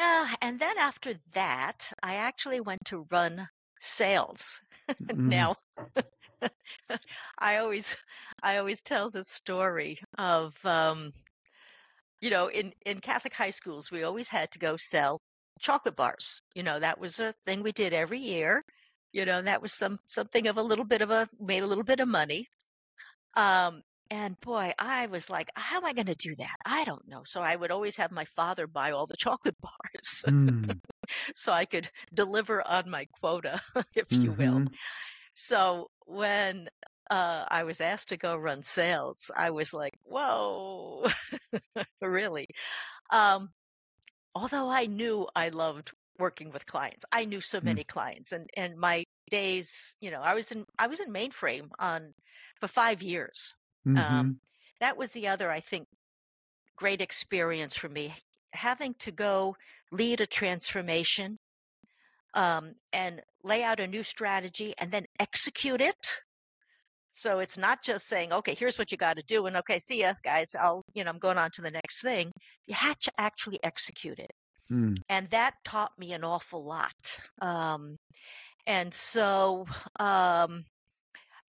[0.00, 3.48] Uh, and then after that, I actually went to run
[3.80, 4.60] sales.
[5.12, 5.30] Mm.
[5.30, 5.54] now,
[7.38, 7.96] I always,
[8.42, 11.12] I always tell the story of, um,
[12.20, 15.20] you know, in in Catholic high schools, we always had to go sell
[15.60, 16.42] chocolate bars.
[16.54, 18.64] You know, that was a thing we did every year.
[19.12, 21.84] You know, that was some something of a little bit of a made a little
[21.84, 22.48] bit of money.
[23.36, 26.56] Um, and boy, I was like, how am I going to do that?
[26.66, 27.22] I don't know.
[27.24, 30.80] So I would always have my father buy all the chocolate bars Hmm.
[31.34, 33.60] so I could deliver on my quota,
[33.94, 34.62] if you will.
[34.62, 34.78] Mhm.
[35.34, 36.68] So when
[37.10, 41.08] uh, I was asked to go run sales, I was like, whoa,
[42.02, 42.48] really?
[43.10, 43.50] Um,
[44.34, 47.62] although I knew I loved working with clients, I knew so Mm.
[47.62, 51.70] many clients, and and my days, you know, I was in I was in mainframe
[51.78, 52.14] on
[52.60, 53.52] for five years.
[53.86, 54.00] Mhm.
[54.00, 54.40] Um,
[54.80, 55.88] that was the other, I think,
[56.76, 58.14] great experience for me,
[58.52, 59.56] having to go
[59.92, 61.38] lead a transformation
[62.34, 66.22] um, and lay out a new strategy and then execute it.
[67.14, 70.00] So it's not just saying, okay, here's what you got to do, and okay, see
[70.00, 70.54] ya, guys.
[70.54, 72.32] I'll, you know, I'm going on to the next thing.
[72.66, 74.30] You had to actually execute it,
[74.70, 75.02] Mm.
[75.08, 77.18] and that taught me an awful lot.
[77.40, 77.96] Um,
[78.66, 79.66] and so,
[79.98, 80.64] um,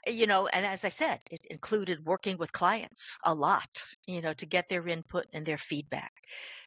[0.06, 3.68] you know, and as I said, it included working with clients a lot,
[4.06, 6.12] you know, to get their input and their feedback.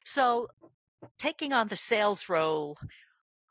[0.06, 0.48] So
[1.19, 2.78] taking on the sales role,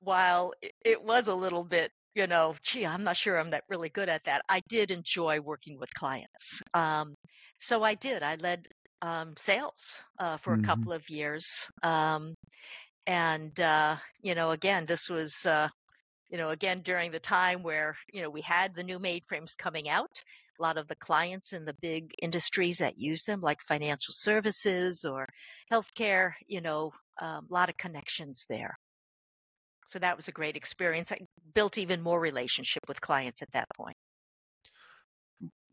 [0.01, 0.53] while
[0.85, 4.09] it, was a little bit, you know, gee, I'm not sure I'm that really good
[4.09, 4.42] at that.
[4.49, 6.62] I did enjoy working with clients.
[6.75, 7.14] Um,
[7.59, 8.23] so I did.
[8.23, 8.68] I led
[9.01, 10.59] um, sales uh, for Mhm.
[10.61, 11.71] a couple of years.
[11.83, 12.35] Um,
[13.07, 15.68] and, uh, you know, again, this was, uh,
[16.33, 19.88] you know, again, during the time where, you know, we had the new mainframes coming
[19.88, 20.23] out,
[20.59, 25.05] a lot of the clients in the big industries that use them, like financial services
[25.05, 25.29] or
[25.71, 28.77] healthcare, you know, um, a lot of connections there.
[29.87, 31.12] So that was a great experience.
[31.12, 31.21] I
[31.55, 33.97] built even more relationship with clients at that point.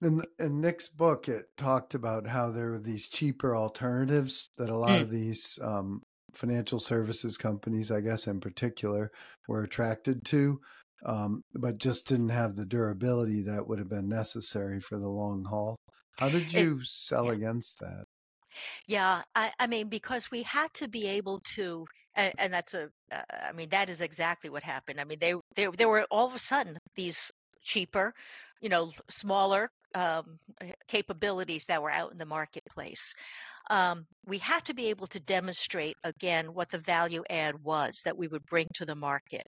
[0.01, 4.77] In, in Nick's book, it talked about how there were these cheaper alternatives that a
[4.77, 5.01] lot Mm.
[5.01, 6.03] of these um,
[6.39, 9.11] financial services companies, I guess in particular,
[9.47, 10.59] were attracted to,
[11.05, 15.43] um, but just didn't have the durability that would have been necessary for the long
[15.43, 15.75] haul.
[16.19, 17.33] How did It- you sell yeah.
[17.33, 18.05] against that?
[18.87, 22.89] Yeah, I, I mean, because we had to be able to, and, and that's a,
[23.11, 24.99] uh, I mean, that is exactly what happened.
[24.99, 28.13] I mean, they, they, there were all of a sudden these cheaper,
[28.59, 30.39] you know, smaller um,
[30.87, 33.13] capabilities that were out in the marketplace.
[33.69, 38.17] Um, we have to be able to demonstrate again what the value add was that
[38.17, 39.45] we would bring to the market.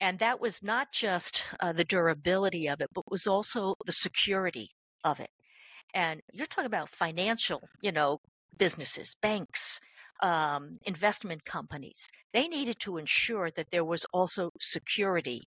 [0.00, 4.70] And that was not just uh, the durability of it, but was also the security
[5.04, 5.30] of it.
[5.94, 8.18] And you're talking about financial, you know,
[8.58, 9.78] businesses, banks,
[10.22, 12.08] um, investment companies.
[12.32, 15.42] They needed to ensure that there was also security,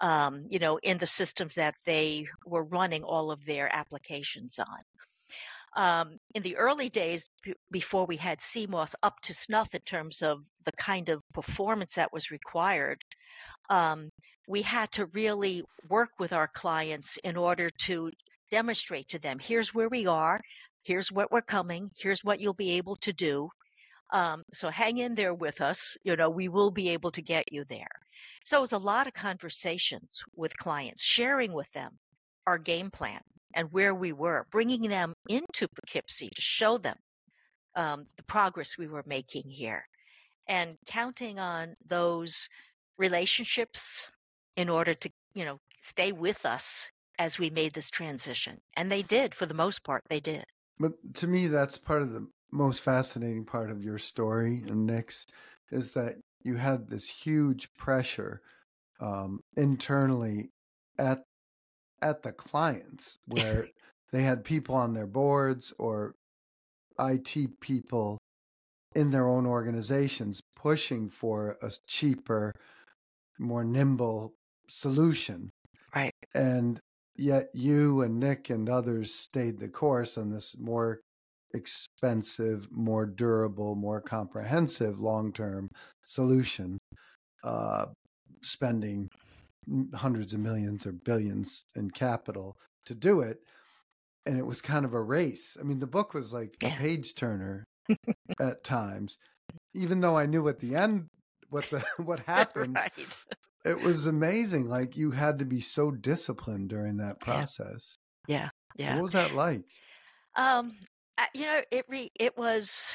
[0.00, 4.78] um, you know, in the systems that they were running all of their applications on.
[5.76, 10.22] Um, in the early days, b- before we had CMOS up to snuff in terms
[10.22, 13.02] of the kind of performance that was required,
[13.70, 14.10] um,
[14.48, 18.10] we had to really work with our clients in order to
[18.50, 20.40] demonstrate to them here's where we are,
[20.82, 23.50] here's what we're coming, here's what you'll be able to do.
[24.10, 25.98] Um, so hang in there with us.
[26.02, 27.86] You know, we will be able to get you there.
[28.42, 31.98] So it was a lot of conversations with clients, sharing with them
[32.46, 33.20] our game plan
[33.54, 36.96] and where we were, bringing them into Poughkeepsie to show them
[37.74, 39.84] um, the progress we were making here.
[40.48, 42.48] and counting on those
[42.96, 44.08] relationships
[44.56, 48.58] in order to, you know, stay with us as we made this transition.
[48.76, 50.44] And they did, for the most part, they did.
[50.78, 55.26] But to me, that's part of the most fascinating part of your story and Nick's
[55.70, 58.40] is that you had this huge pressure
[59.00, 60.50] um, internally
[60.98, 61.24] at
[62.02, 63.68] at the clients where
[64.12, 66.14] they had people on their boards or
[66.98, 68.18] IT people
[68.94, 72.52] in their own organizations pushing for a cheaper,
[73.38, 74.34] more nimble
[74.68, 75.50] solution.
[75.94, 76.12] Right.
[76.34, 76.80] And
[77.16, 81.00] yet you and Nick and others stayed the course on this more
[81.54, 85.68] expensive, more durable, more comprehensive long term
[86.04, 86.78] solution,
[87.44, 87.86] uh,
[88.42, 89.08] spending
[89.94, 93.38] hundreds of millions or billions in capital to do it.
[94.26, 95.56] And it was kind of a race.
[95.58, 96.74] I mean, the book was like Yeah.
[96.74, 97.64] a page turner
[98.40, 99.16] at times,
[99.74, 101.06] even though I knew at the end
[101.48, 102.76] what the what happened.
[102.76, 102.92] right.
[103.64, 104.66] It was amazing.
[104.68, 107.96] Like you had to be so disciplined during that process.
[108.26, 108.50] Yeah.
[108.76, 108.94] Yeah.
[108.94, 109.62] What was that like?
[110.36, 110.72] Um,
[111.34, 112.92] you know, it re- it was.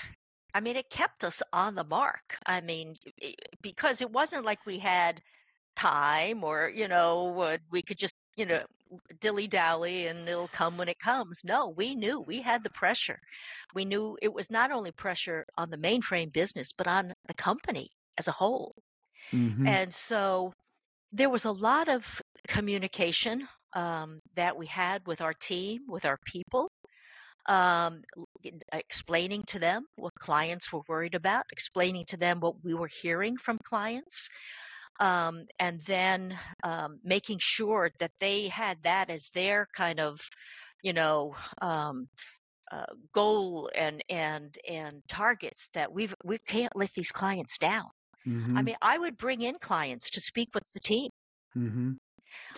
[0.56, 2.38] I mean, it kept us on the mark.
[2.46, 2.96] I mean,
[3.62, 5.20] because it wasn't like we had
[5.76, 8.64] time or you know we could just you know
[9.20, 11.42] dilly dally and it'll come when it comes.
[11.44, 13.20] No, we knew we had the pressure.
[13.74, 17.90] We knew it was not only pressure on the mainframe business, but on the company
[18.18, 18.76] as a whole.
[19.32, 19.76] Mhm.
[19.76, 20.54] And so
[21.12, 26.18] there was a lot of communication um, that we had with our team, with our
[26.26, 26.72] people,
[27.48, 28.02] um,
[28.72, 33.38] explaining to them what clients were worried about, explaining to them what we were hearing
[33.38, 34.30] from clients,
[35.04, 40.22] um, and then um, making sure that they had that as their kind of,
[40.84, 42.08] you know, um,
[42.72, 47.90] uh, goal and and and targets that we've we can't let these clients down.
[48.56, 48.68] I Mhm.
[48.68, 51.10] mean, I would bring in clients to speak with the team.
[51.56, 51.98] Mhm.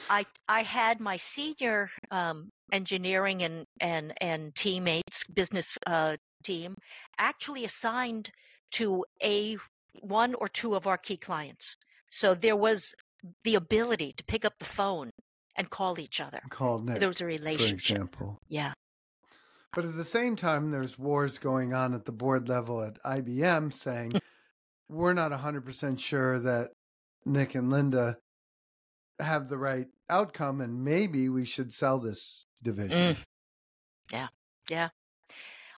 [0.10, 6.76] I I had my senior um, engineering and and and teammates, business uh, team,
[7.20, 8.32] actually assigned
[8.72, 9.58] to a
[10.02, 11.78] one or two of our key clients.
[12.10, 12.94] So there was
[13.44, 15.12] the ability to pick up the phone
[15.56, 16.42] and call each other.
[16.50, 17.70] Called Nick, There was a relationship.
[17.70, 18.38] for example.
[18.48, 18.74] Yeah.
[19.74, 23.74] But at the same time, there's wars going on at the board level at IBM
[23.74, 24.14] saying,
[24.90, 26.72] we're not 100% sure that
[27.26, 28.18] Nick and Linda
[29.20, 33.16] have the right outcome, and maybe we should sell this division.
[33.16, 33.24] Mm.
[34.12, 34.28] Yeah.
[34.70, 34.90] Yeah.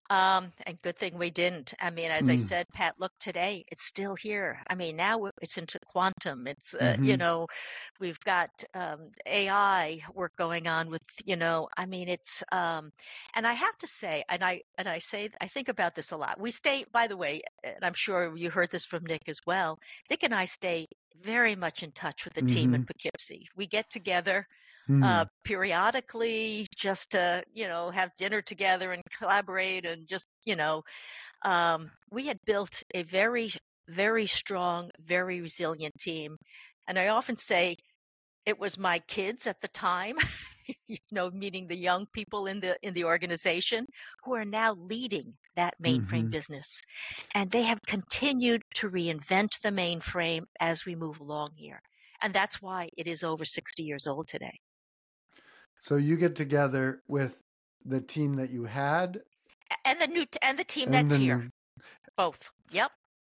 [0.10, 1.74] Um, and good thing we didn't.
[1.80, 2.38] I mean, as I Mm.
[2.38, 4.60] said, Pat, look today, it's still here.
[4.68, 6.48] I mean, now it's into quantum.
[6.48, 7.18] It's, uh, you Mhm.
[7.18, 7.48] know,
[8.00, 12.92] we've got um, AI work going on with, you know, I mean, it's, um,
[13.36, 16.18] and I have to say, and I and I say, I think about this a
[16.18, 16.40] lot.
[16.40, 19.78] We stay, by the way, and I'm sure you heard this from Nick as well.
[20.10, 20.88] Nick and I stay
[21.22, 23.48] very much in touch with the team in Poughkeepsie.
[23.56, 24.48] We get together
[24.88, 25.02] Hmm.
[25.02, 30.84] uh, periodically just to you know have dinner together and collaborate and just you know
[31.44, 33.50] um, we had built a very
[33.90, 36.38] very strong very resilient team
[36.88, 37.76] and i often say
[38.46, 40.16] it was my kids at the time
[40.88, 43.86] you know meeting the young people in the in the organization
[44.24, 46.32] who are now leading that mainframe Mhm.
[46.32, 46.82] business
[47.34, 51.82] and they have continued to reinvent the mainframe as we move along here
[52.22, 54.60] and that's why it is over 60 years old today
[55.80, 57.44] So you get together with
[57.86, 59.22] the team that you had,
[59.86, 61.38] and the new t- and the team and that's then here.
[61.38, 61.52] the-
[62.18, 62.50] both.
[62.72, 62.92] Yep.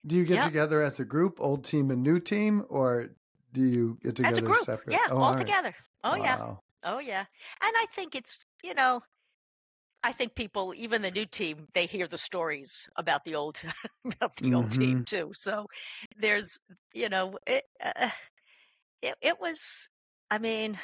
[0.07, 0.45] do you get Yep.
[0.47, 3.11] together as a group, old team and new team, or
[3.53, 4.57] do you get together as a group.
[4.59, 4.93] separate?
[4.93, 5.39] yeah Oh, all all right.
[5.39, 5.75] together.
[6.05, 6.57] Oh yeah.
[6.85, 7.25] Oh yeah.
[7.63, 9.03] And i think it's you know
[10.03, 13.61] i think people even the new team they hear the stories about the old
[14.05, 14.81] about the old Mm-hmm.
[14.83, 15.31] team too.
[15.35, 15.67] So
[16.19, 16.59] there's
[16.93, 18.11] you know it uh,
[19.01, 19.89] it, it was
[20.31, 20.79] i mean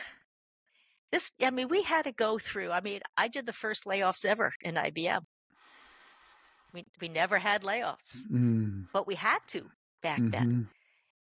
[1.11, 4.25] this i mean we had to go through i mean i did the first layoffs
[4.25, 5.25] ever in ibm
[6.73, 9.71] we we never had layoffs Mm, but we had to
[10.03, 10.69] back then mhm.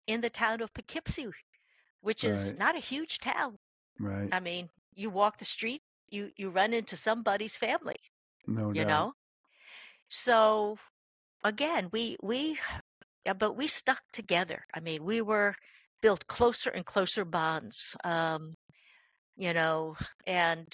[0.07, 1.27] in the town of Poughkeepsie,
[2.01, 2.57] which is Right.
[2.57, 3.57] not a huge town.
[3.99, 4.33] Right.
[4.33, 7.97] I mean, you walk the street, you you run into somebody's family,
[8.47, 8.85] No you doubt.
[8.85, 9.13] know.
[10.09, 10.77] So
[11.43, 12.59] again, we we
[13.37, 14.63] but we stuck together.
[14.73, 15.55] I mean, we were
[16.01, 17.95] built closer and closer bonds.
[18.03, 18.51] Um,
[19.37, 19.95] you know,
[20.27, 20.67] and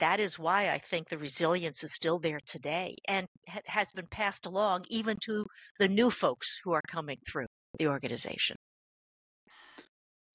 [0.00, 4.08] that is why I think the resilience is still there today and ha- has been
[4.08, 5.46] passed along even to
[5.78, 7.46] the new folks who are coming through
[7.78, 8.56] the organization.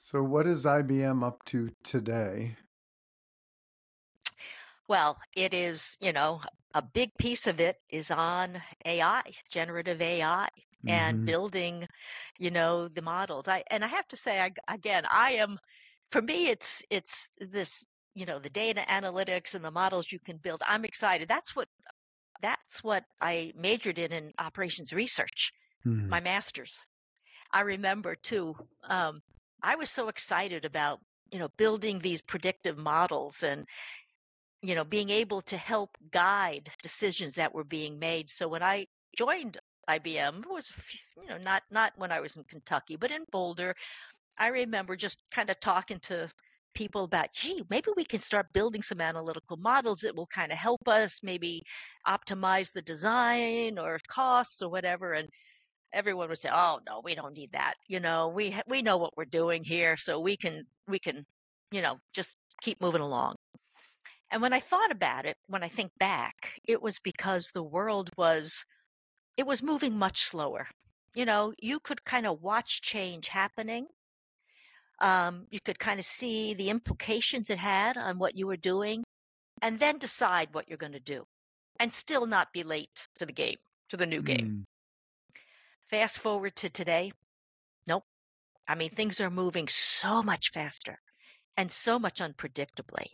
[0.02, 2.58] So what is IBM up to today?
[4.88, 6.42] Well, it is, you know,
[6.74, 10.48] a big piece of it is on AI, generative AI.
[10.88, 11.88] and hmm building,
[12.38, 13.48] you know, the models.
[13.48, 15.60] I and I have to say, I, again, I am
[16.14, 20.38] for me, it's it's this, you know, the data analytics and the models you can
[20.38, 20.62] build.
[20.68, 21.28] I'm excited.
[21.28, 21.68] That's what
[22.42, 25.52] that's what I majored in in operations research,
[25.84, 26.86] hmm my master's.
[27.52, 28.56] I remember too.
[28.90, 29.22] Um,
[29.64, 31.00] I was so excited about
[31.32, 33.66] you know building these predictive models and
[34.62, 38.30] you know being able to help guide decisions that were being made.
[38.30, 38.88] So when I
[39.18, 39.58] joined
[39.88, 40.72] IBM, it was
[41.22, 43.76] you know not not when I was in Kentucky, but in Boulder.
[44.38, 46.30] I remember just kind of talking to
[46.74, 50.58] people about, gee, maybe we can start building some analytical models that will kind of
[50.58, 51.64] help us maybe
[52.08, 55.14] optimize the design or costs or whatever.
[55.14, 55.30] And
[55.94, 57.76] everyone would say, "Oh no, we don't need that.
[57.88, 61.26] You know, we ha- we know what we're doing here, so we can we can,
[61.72, 63.36] you know, just keep moving along."
[64.32, 68.10] And when I thought about it, when I think back, it was because the world
[68.18, 68.66] was
[69.38, 70.68] it was moving much slower.
[71.16, 73.88] You know, you could kind of watch change happening.
[75.00, 79.04] Um, you could kind of see the implications it had on what you were doing,
[79.62, 81.26] and then decide what you're going to do,
[81.80, 83.58] and still not be late to the game,
[83.90, 84.48] to the new game.
[84.48, 84.64] mm
[85.90, 87.12] Fast forward to today,
[87.86, 88.06] Nope.
[88.68, 91.00] I mean, things are moving so much faster
[91.58, 93.08] and so much unpredictably.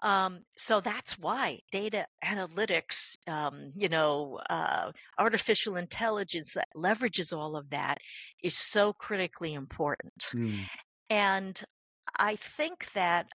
[0.00, 7.56] Um, so that's why data analytics, um, you know, uh, artificial intelligence that leverages all
[7.56, 7.98] of that
[8.42, 10.30] is so critically important.
[10.32, 10.60] mm
[11.10, 11.60] And
[12.16, 13.26] I think that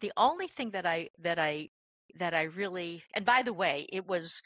[0.00, 1.68] the only thing that I that I
[2.18, 4.42] that I really and by the way, it was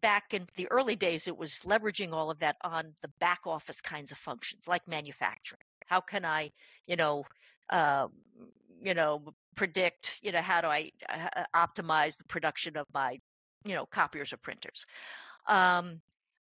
[0.00, 3.80] back in the early days it was leveraging all of that on the back office
[3.80, 5.62] kinds of functions like manufacturing.
[5.86, 6.52] How can I,
[6.86, 7.24] you know,
[7.70, 8.08] uh,
[8.82, 13.18] you know, predict, you know, how do I uh, optimize the production of my,
[13.64, 14.86] you know, copiers or printers?
[15.46, 16.00] Um,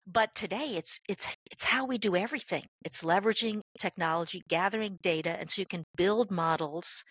[0.07, 2.64] but today it's it's it's how we do everything.
[2.84, 7.04] It's leveraging technology, gathering data, and so you can build models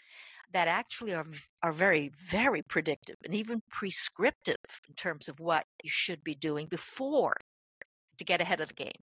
[0.54, 1.28] that actually are
[1.62, 6.68] are very very predictive and even prescriptive in terms of what you should be doing
[6.70, 7.36] before
[8.18, 9.02] to get ahead of the game.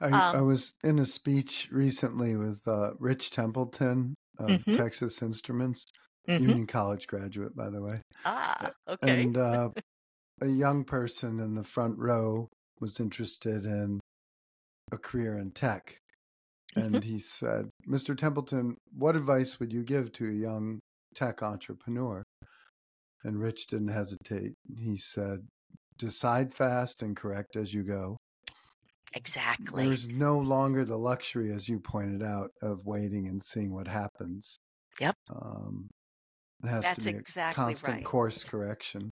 [0.00, 5.22] I, I Um, was in a speech recently with uh, Rich Templeton of hmm Texas
[5.22, 5.84] Instruments,
[6.26, 8.00] hmm Union College graduate, by the way.
[8.24, 9.22] Ah, okay.
[9.22, 9.70] And uh,
[10.40, 12.48] a young person in the front row
[12.80, 14.00] was interested in
[14.90, 15.96] a career in tech.
[16.74, 18.16] And he said, Mr.
[18.16, 20.80] Templeton, what advice would you give to a young
[21.14, 22.22] tech entrepreneur?
[23.24, 24.54] And Rich didn't hesitate.
[24.78, 25.40] He said,
[25.98, 28.16] decide fast and correct as you go.
[29.14, 29.86] Exactly.
[29.86, 34.58] There's no longer the luxury, as you pointed out, of waiting and seeing what happens.
[35.00, 35.16] Yep.
[35.30, 35.90] Um,
[36.64, 38.04] it has That's to be exactly constant right.
[38.04, 39.10] course correction.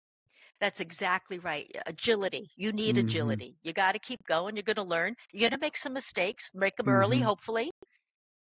[0.61, 1.71] That's exactly right.
[1.87, 2.51] Agility.
[2.57, 3.59] You need hmm agility.
[3.63, 4.57] You got to keep going.
[4.57, 5.15] You're going to learn.
[5.31, 6.51] You're going to make some mistakes.
[6.55, 7.71] Make them early, hmm hopefully.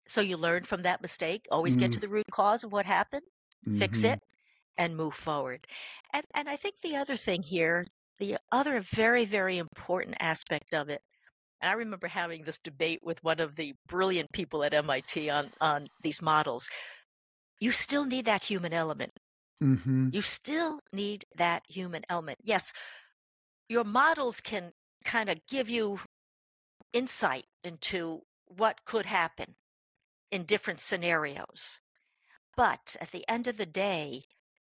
[0.07, 1.47] So you learn from that mistake.
[1.51, 3.25] Always get to the root cause of what happened.
[3.73, 4.19] Fix hmm it
[4.77, 5.67] and move forward.
[6.13, 7.85] And and I think the other thing here,
[8.19, 11.01] the other very very important aspect of it,
[11.61, 15.51] and I remember having this debate with one of the brilliant people at MIT on
[15.61, 16.69] on these models.
[17.59, 19.11] You still need that human element.
[19.61, 22.39] hmm You still need that human element.
[22.43, 22.73] Yes,
[23.69, 25.99] your models can kind of give you
[26.93, 29.55] insight into what could happen
[30.31, 31.79] in different scenarios.
[32.55, 34.25] But at the end of the day,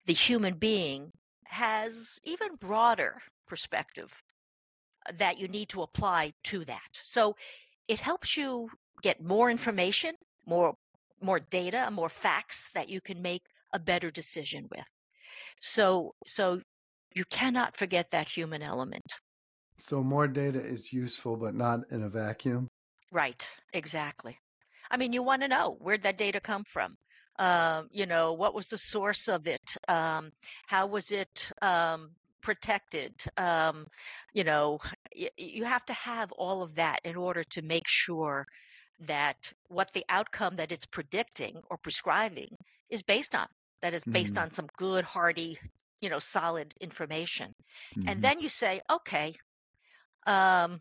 [0.07, 1.13] the human being
[1.47, 4.23] has even broader perspective
[5.19, 6.91] that you need to apply to that.
[6.93, 7.37] So
[7.89, 8.69] it helps you
[9.03, 10.15] get more information,
[10.47, 10.75] more
[11.23, 13.43] more data, more facts that you can make
[13.73, 14.87] a better decision with.
[15.61, 16.61] So so
[17.15, 19.21] you cannot forget that human element.
[19.79, 22.69] So more data is useful, but not in a vacuum.
[23.11, 24.39] Right, exactly.
[24.91, 26.97] I mean, you want to know where'd that data come from?
[27.39, 29.77] Um, you know, what was the source of it?
[29.89, 30.31] Um,
[30.67, 32.11] how was it um,
[32.43, 33.15] protected?
[33.37, 33.87] Um,
[34.35, 34.79] you know,
[35.17, 38.47] y- you have to have all of that in order to make sure
[39.01, 42.49] that what the outcome that it's predicting or prescribing
[42.91, 43.47] is based on,
[43.83, 44.41] that is based Mm-hmm.
[44.41, 45.59] on some good, hearty,
[46.01, 47.53] you know, solid information.
[48.07, 49.35] And hmm then you say, okay,
[50.27, 50.81] um,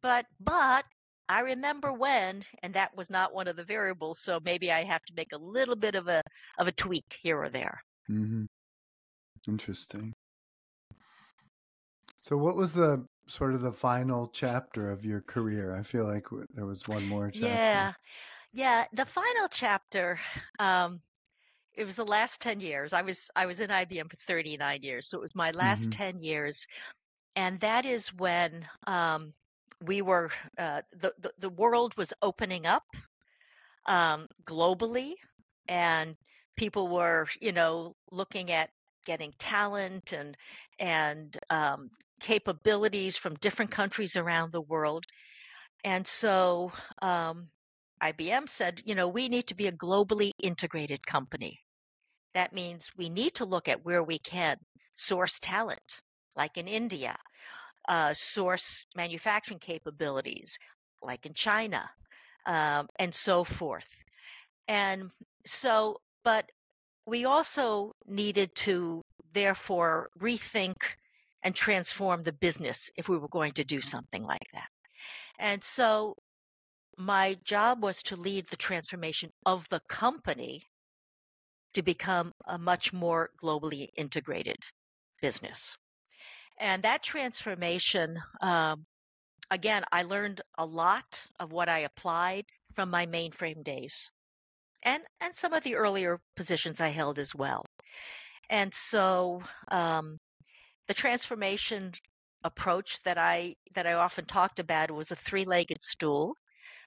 [0.00, 0.84] but but
[1.28, 5.02] I remember when, and that was not one of the variables, so maybe I have
[5.04, 6.22] to make a little bit of a
[6.58, 7.82] of a tweak here or there.
[8.08, 8.46] hmm
[9.48, 10.12] Interesting.
[12.26, 15.72] So, what was the sort of the final chapter of your career?
[15.72, 17.62] I feel like there was one more chapter.
[17.72, 17.92] Yeah,
[18.52, 18.86] yeah.
[18.92, 20.20] The final chapter,
[20.58, 21.02] um,
[21.74, 22.92] it was the last ten years.
[22.94, 25.90] I was I was in IBM for thirty nine years, so it was my last
[25.90, 26.66] hmm ten years,
[27.36, 29.34] and that is when um,
[29.82, 32.86] we were uh, the, the the world was opening up
[33.86, 35.14] um, globally,
[35.68, 36.16] and
[36.56, 38.70] people were you know looking at
[39.04, 40.36] getting talent and
[40.78, 41.90] and um,
[42.20, 45.04] capabilities from different countries around the world,
[45.84, 47.48] and so um,
[48.02, 51.60] IBM said, you know, we need to be a globally integrated company.
[52.34, 54.56] That means we need to look at where we can
[54.96, 56.00] source talent,
[56.34, 57.16] like in India,
[57.88, 60.58] uh, source manufacturing capabilities,
[61.02, 61.88] like in China,
[62.46, 63.88] um, and so forth.
[64.68, 65.10] And
[65.46, 66.50] so, but
[67.06, 69.02] we also needed to
[69.32, 70.74] therefore rethink
[71.46, 74.68] and transform the business if we were going to do something like that.
[75.38, 76.16] And so
[76.98, 80.62] my job was to lead the transformation of the company
[81.74, 84.56] to become a much more globally integrated
[85.22, 85.76] business.
[86.58, 88.84] And that transformation, um,
[89.48, 94.10] again, I learned a lot of what I applied from my mainframe days
[94.82, 97.64] and, and some of the earlier positions I held as well.
[98.50, 100.18] And so um,
[100.88, 101.92] the transformation
[102.44, 106.36] approach that I that I often talked about was a three-legged stool.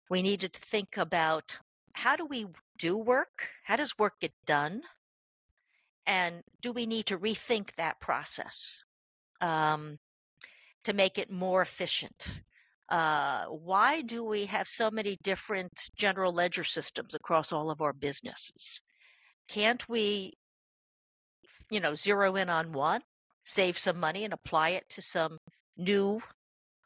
[0.09, 1.57] We needed to think about
[1.93, 2.47] how do we
[2.77, 3.49] do work?
[3.63, 4.81] How does work get done?
[6.07, 8.81] And do we need to rethink that process
[9.41, 9.99] um,
[10.85, 12.33] to make it more efficient?
[12.87, 17.93] Uh, why do we have so many different general ledger systems across all of our
[17.93, 18.81] businesses?
[19.49, 20.33] Can't we,
[21.69, 23.01] you know, zero in on one,
[23.49, 25.37] save some money, and apply it to some
[25.77, 26.21] new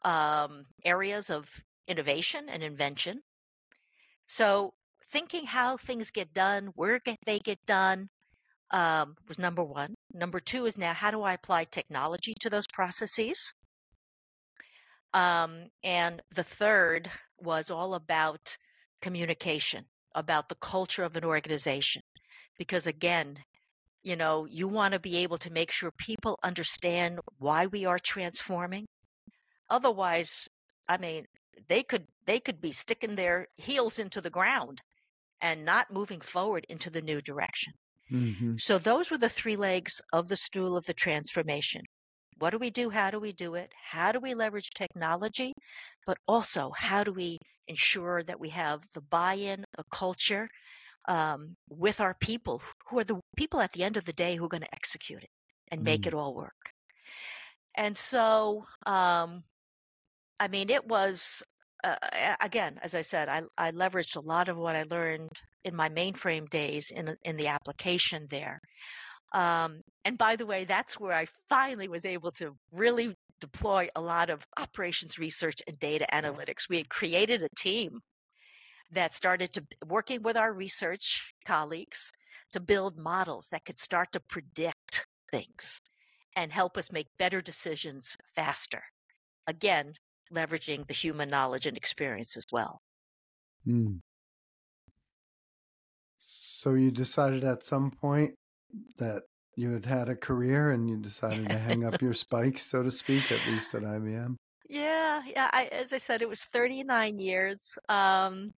[0.02, 1.48] um, areas of
[1.86, 3.22] innovation and invention?
[4.26, 4.74] So,
[5.10, 8.08] thinking how things get done, where they get done,
[8.70, 9.94] um, was number one.
[10.12, 13.52] Number two is now how do I apply technology to those processes?
[15.12, 17.08] Um, and the third
[17.38, 18.56] was all about
[19.00, 19.84] communication,
[20.14, 22.02] about the culture of an organization.
[22.58, 23.38] Because again,
[24.04, 27.98] you know, you want to be able to make sure people understand why we are
[27.98, 28.86] transforming.
[29.70, 30.46] Otherwise,
[30.88, 31.26] I mean,
[31.68, 34.80] they could they could be sticking their heels into the ground
[35.40, 37.72] and not moving forward into the new direction.
[38.12, 38.56] Mm-hmm.
[38.58, 41.82] So those were the three legs of the stool of the transformation.
[42.38, 42.90] What do we do?
[42.90, 43.70] How do we do it?
[43.90, 45.52] How do we leverage technology?
[46.06, 47.38] But also, how do we
[47.68, 50.48] ensure that we have the buy-in, the culture
[51.06, 54.44] um, with our people, who are the people at the end of the day who
[54.44, 55.30] are going to execute it
[55.70, 56.06] and make Mm.
[56.06, 56.72] it all work?
[57.76, 59.42] And so, um,
[60.40, 61.42] I mean, it was
[61.84, 61.96] uh,
[62.40, 65.30] again, as I said, I, I leveraged a lot of what I learned
[65.64, 68.60] in my mainframe days in in the application there.
[69.32, 74.00] Um, and by the way, that's where I finally was able to really deploy a
[74.00, 76.68] lot of operations research and data analytics.
[76.68, 78.00] We had created a team
[78.92, 82.12] that started to working with our research colleagues
[82.52, 85.80] to build models that could start to predict things
[86.36, 88.82] and help us make better decisions faster.
[89.46, 89.94] Again,
[90.32, 92.80] leveraging the human knowledge and experience as well.
[93.66, 94.00] Mm.
[96.18, 98.34] So you decided at some point
[98.98, 99.22] that
[99.56, 102.90] you had had a career and you decided to hang up your spikes, so to
[102.90, 104.36] speak, at least at IBM.
[104.68, 105.50] Yeah, yeah.
[105.52, 107.78] I, as I said, it was 39 years.
[107.88, 108.52] Um,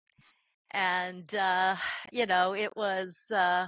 [0.72, 1.76] and, uh,
[2.11, 3.68] you know, it was uh,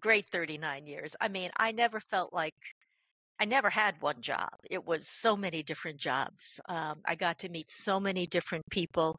[0.00, 1.16] great 39 years.
[1.20, 2.54] I mean, I never felt like
[3.40, 4.50] I never had one job.
[4.70, 6.60] It was so many different jobs.
[6.68, 9.18] Um, I got to meet so many different people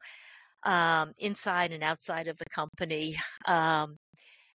[0.64, 3.16] um, inside and outside of the company.
[3.46, 3.96] Um,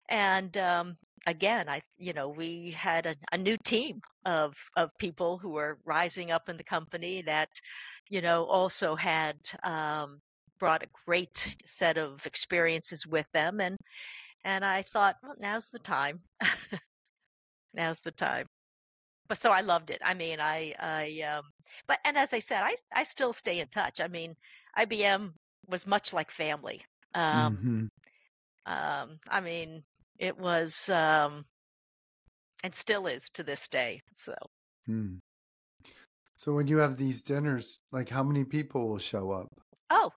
[0.09, 5.38] and um, again, I, you know, we had a, a new team of of people
[5.38, 7.49] who were rising up in the company that,
[8.09, 10.20] you know, also had um,
[10.59, 13.77] brought a great set of experiences with them, and
[14.43, 16.19] and I thought, well, now's the time.
[17.73, 18.47] now's the time.
[19.27, 20.01] But so I loved it.
[20.03, 21.43] I mean, I, I, um,
[21.87, 24.01] but and as I said, I, I still stay in touch.
[24.01, 24.35] I mean,
[24.77, 25.33] IBM
[25.67, 26.83] was much like family.
[27.15, 27.87] Um, Mhm.
[28.65, 29.83] um, I mean,
[30.19, 31.45] it was, um,
[32.63, 34.01] and still is to this day.
[34.13, 34.35] So,
[34.87, 35.19] Mm.
[36.37, 39.49] So when you have these dinners, like how many people will show up?
[39.89, 40.11] oh,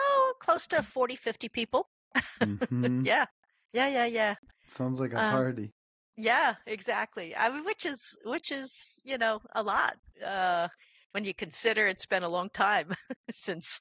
[0.00, 1.88] oh, close to 40, 50 people.
[2.40, 3.26] hmm Yeah.
[3.72, 4.34] Yeah, yeah, yeah.
[4.66, 5.72] Sounds like a Uh, party.
[6.16, 7.34] Yeah, exactly.
[7.36, 10.68] I mean, which is, which is, you know, a lot, uh,
[11.12, 12.92] when you consider it's been a long time
[13.32, 13.80] since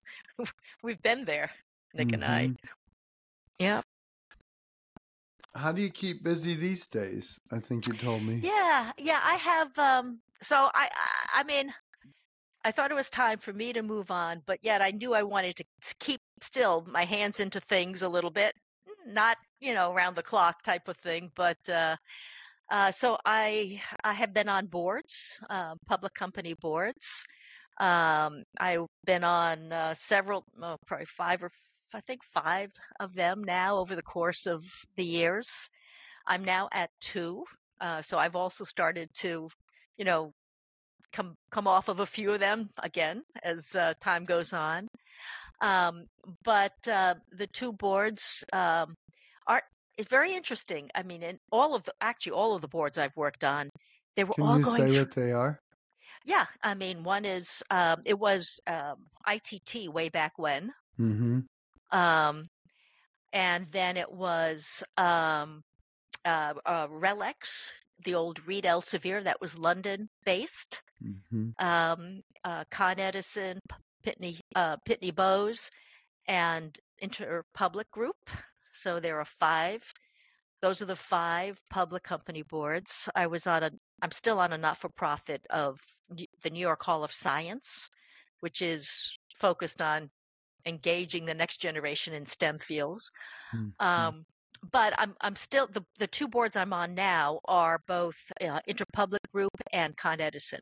[0.84, 1.52] we've been there,
[1.94, 2.52] Nick and I.
[2.52, 2.58] Mhm.
[3.60, 3.82] Yeah.
[5.56, 7.40] How do you keep busy these days?
[7.52, 8.42] I think you told me.
[8.42, 11.74] Yeah, yeah, I have um so I I, I mean
[12.64, 15.24] I thought it was time for me to move on, but yet I knew I
[15.24, 15.64] wanted to
[16.00, 18.54] keep still my hands into things a little bit,
[19.08, 21.96] not you know around the clock type of thing, but uh,
[22.70, 27.26] uh, so I I have been on boards, uh, public company boards.
[27.80, 31.52] Um, I've been on uh, several, oh, probably five or
[31.94, 34.64] I think five of them now over the course of
[34.98, 35.70] the years.
[36.28, 37.46] I'm now at two,
[37.82, 39.50] uh, so I've also started to,
[39.98, 40.34] you know,
[41.12, 44.88] come come off of a few of them again as uh, time goes on.
[45.62, 46.06] Um,
[46.44, 48.96] but uh, the two boards um,
[49.48, 49.62] are
[49.98, 50.90] it's very interesting.
[50.96, 53.70] I mean, in all of the actually all of the boards I've worked on,
[54.16, 54.88] they were Can all you going.
[54.88, 55.60] say through, what they are?
[56.26, 58.96] yeah, I mean, one is um, it was um,
[59.28, 61.40] ITT way back when, Mm-hmm.
[61.92, 62.46] um,
[63.34, 65.62] and then it was um,
[66.26, 67.70] uh, uh, RELX,
[68.06, 70.82] the old Reed Elsevier that was London based.
[71.04, 71.66] Mm-hmm.
[71.66, 73.60] um, uh, Con Edison,
[74.06, 75.72] Pitney, uh, Pitney Bowes,
[76.28, 78.18] and Interpublic Group.
[78.74, 79.82] So there are five.
[80.62, 83.08] Those are the five public company boards.
[83.16, 85.80] I was on a, I'm still on a not-for-profit of
[86.44, 87.90] the New York Hall of Science,
[88.42, 90.10] which is focused on
[90.66, 93.10] engaging the next generation in STEM fields.
[93.56, 93.86] Mm-hmm.
[93.86, 94.26] Um,
[94.72, 99.20] but I'm I'm still the the two boards I'm on now are both uh, Interpublic
[99.34, 100.60] Group and Con Edison.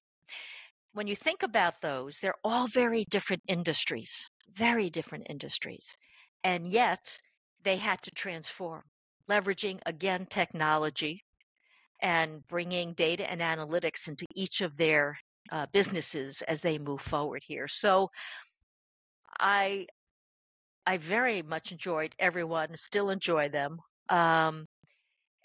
[0.93, 5.95] When you think about those, they're all very different industries, very different industries,
[6.43, 7.17] and yet
[7.63, 8.83] they had to transform,
[9.29, 11.23] leveraging again technology
[11.99, 15.17] and bringing data and analytics into each of their
[15.51, 17.67] uh, businesses as they move forward here.
[17.67, 18.11] So
[19.39, 19.87] I
[20.87, 23.77] I very much enjoyed everyone, still enjoy them.
[24.07, 24.65] Um,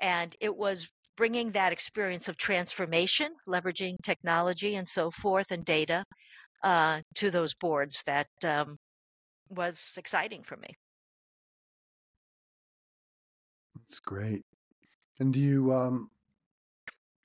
[0.01, 6.05] and it was bringing that experience of transformation, leveraging technology and so forth and data
[6.62, 8.76] uh, to those boards that um,
[9.49, 10.68] was exciting for me.
[13.74, 14.45] That's great.
[15.18, 16.09] And you um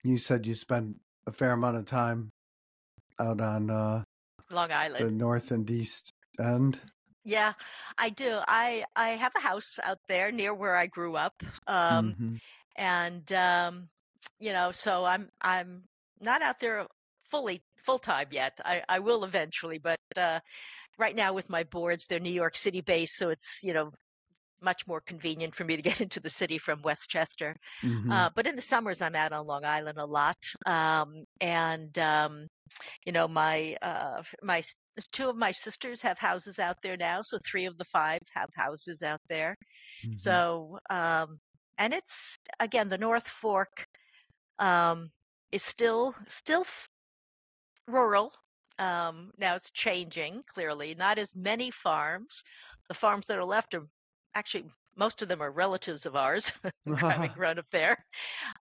[0.04, 0.96] you said you spent
[1.28, 2.30] a fair amount of time
[3.20, 4.04] out on uh
[4.50, 6.80] Long Island, the north and east end?
[7.28, 7.54] Yeah,
[7.98, 8.40] I do.
[8.48, 11.34] I I have a house out there near where I grew up.
[11.68, 12.36] Um, mm-hmm.
[12.78, 13.90] and um,
[14.40, 15.84] you know, so I'm I'm
[16.22, 16.88] not out there
[17.30, 18.62] fully full time yet.
[18.64, 20.40] I I will eventually, but uh,
[20.98, 23.92] right now with my boards, they're New York City based, so it's you know
[24.62, 27.58] much more convenient for me to get into the city from Westchester.
[27.84, 28.10] Mm-hmm.
[28.10, 32.48] Uh, but in the summers, I'm out on Long Island a lot, um, and um,
[33.06, 34.62] you know my uh, my
[35.12, 38.50] two of my sisters have houses out there now, so three of the five have
[38.56, 39.56] houses out there.
[40.04, 40.16] Mhm.
[40.16, 41.40] So, um,
[41.78, 43.88] and it's again the North Fork
[44.60, 45.12] um,
[45.52, 46.90] is still still f-
[47.88, 48.34] rural.
[48.80, 50.96] Um, now it's changing clearly.
[50.96, 52.44] Not as many farms.
[52.88, 53.88] The farms that are left are
[54.36, 56.52] actually most of them are relatives of ours,
[57.08, 58.04] having grown up there.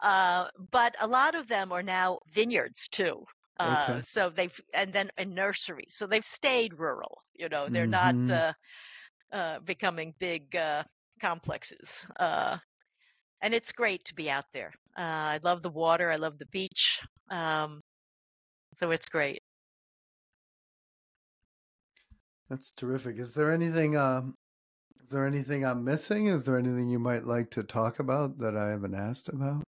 [0.00, 3.24] Uh, but a lot of them are now vineyards too.
[3.58, 4.02] Uh, Okay.
[4.02, 5.94] So they've and then in nurseries.
[5.96, 7.18] So they've stayed rural.
[7.34, 8.00] You know, they're Mhm.
[8.04, 8.52] not uh,
[9.32, 10.84] uh, becoming big uh,
[11.20, 12.06] complexes.
[12.18, 12.58] Uh,
[13.42, 14.72] and it's great to be out there.
[14.98, 15.02] Uh,
[15.36, 16.10] I love the water.
[16.10, 17.02] I love the beach.
[17.30, 17.82] Um,
[18.76, 19.42] so it's great.
[22.48, 23.18] That's terrific.
[23.18, 24.34] Is there anything um
[25.00, 26.26] is there anything I'm missing?
[26.26, 29.64] Is there anything you might like to talk about that I haven't asked about?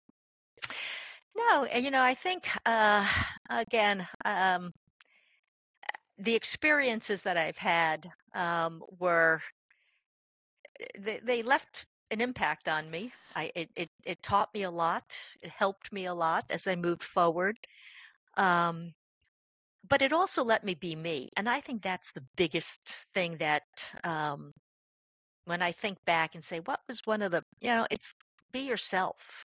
[1.38, 3.06] No, you know, I think uh,
[3.48, 4.72] again, um,
[6.18, 9.40] the experiences that I've had um, were
[10.98, 13.12] they, they left an impact on me.
[13.36, 15.04] I it, it it taught me a lot.
[15.42, 17.56] It helped me a lot as I moved forward.
[18.36, 18.92] Um,
[19.88, 23.62] but it also let me be me, and I think that's the biggest thing that
[24.04, 24.52] um,
[25.44, 28.14] when I think back and say, what was one of the you know, it's
[28.52, 29.44] be yourself,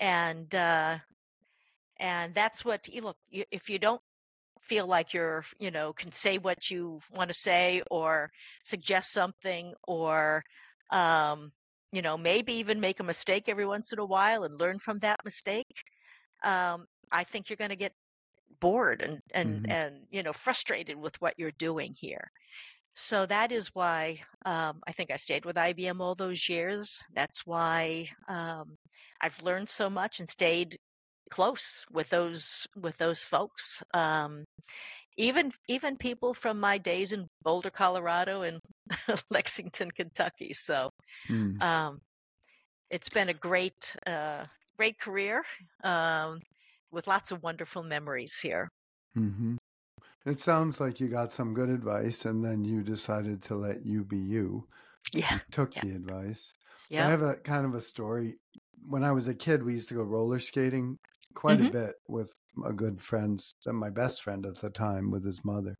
[0.00, 0.98] and uh,
[2.00, 3.18] and that's what you look.
[3.32, 4.02] If you don't
[4.62, 8.30] feel like you're you know can say what you want to say or
[8.64, 10.42] suggest something or
[10.90, 11.52] um
[11.92, 14.98] you know maybe even make a mistake every once in a while and learn from
[15.00, 15.66] that mistake
[16.44, 17.92] um i think you're going to get
[18.60, 19.68] bored and and Mhm.
[19.68, 22.30] and you know frustrated with what you're doing here
[22.94, 27.00] so that is why um, I think I stayed with IBM all those years.
[27.14, 28.76] That's why um,
[29.20, 30.78] I've learned so much and stayed
[31.30, 33.82] close with those with those folks.
[33.94, 34.44] Um,
[35.16, 38.60] even even people from my days in Boulder, Colorado, and
[39.30, 40.54] Lexington, Kentucky.
[40.54, 40.90] So
[41.28, 41.60] Hmm.
[41.60, 42.00] um,
[42.90, 45.44] it's been a great uh, great career
[45.84, 46.40] um,
[46.92, 48.68] with lots of wonderful memories here.
[49.14, 49.56] hmm
[50.26, 54.04] It sounds like you got some good advice and then you decided to let you
[54.04, 54.68] be you.
[55.12, 55.38] Yeah.
[55.38, 55.82] You took Yeah.
[55.82, 56.54] the advice.
[56.88, 58.36] Yeah, I have a kind of a story.
[58.88, 60.98] When I was a kid, we used to go roller skating
[61.34, 62.32] quite a hmm bit with
[62.64, 65.74] a good friend's, uh, my best friend at the time, with his mother.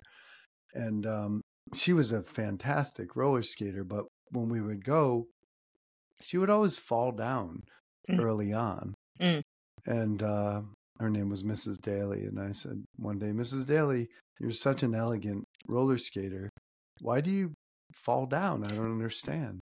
[0.74, 1.40] And um,
[1.74, 3.84] she was a fantastic roller skater.
[3.84, 5.26] But when we would go,
[6.20, 7.62] she would always fall down
[8.08, 8.18] Mm.
[8.18, 8.94] early on.
[9.20, 9.42] Mm.
[9.86, 10.62] And uh,
[10.98, 11.80] her name was Mrs.
[11.80, 12.24] Daly.
[12.24, 13.66] And I said one day, Mrs.
[13.66, 16.48] Daly, you're such an elegant roller skater.
[17.00, 17.52] Why do you
[17.94, 18.64] fall down?
[18.64, 19.60] I don't understand.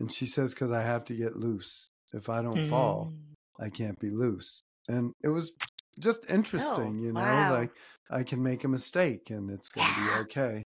[0.00, 1.88] And she says, because I have to get loose.
[2.12, 3.12] If I don't fall,
[3.58, 3.64] Mm.
[3.64, 4.60] I can't be loose.
[4.88, 5.52] And it was
[5.98, 7.42] just Oh, interesting, you know, wow.
[7.42, 7.76] like
[8.10, 10.62] I can make a mistake and it's going to be okay.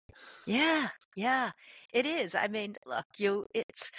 [0.46, 0.88] Yeah.
[1.14, 1.50] Yeah.
[1.92, 2.34] It is.
[2.34, 3.90] I mean, look, you, it's,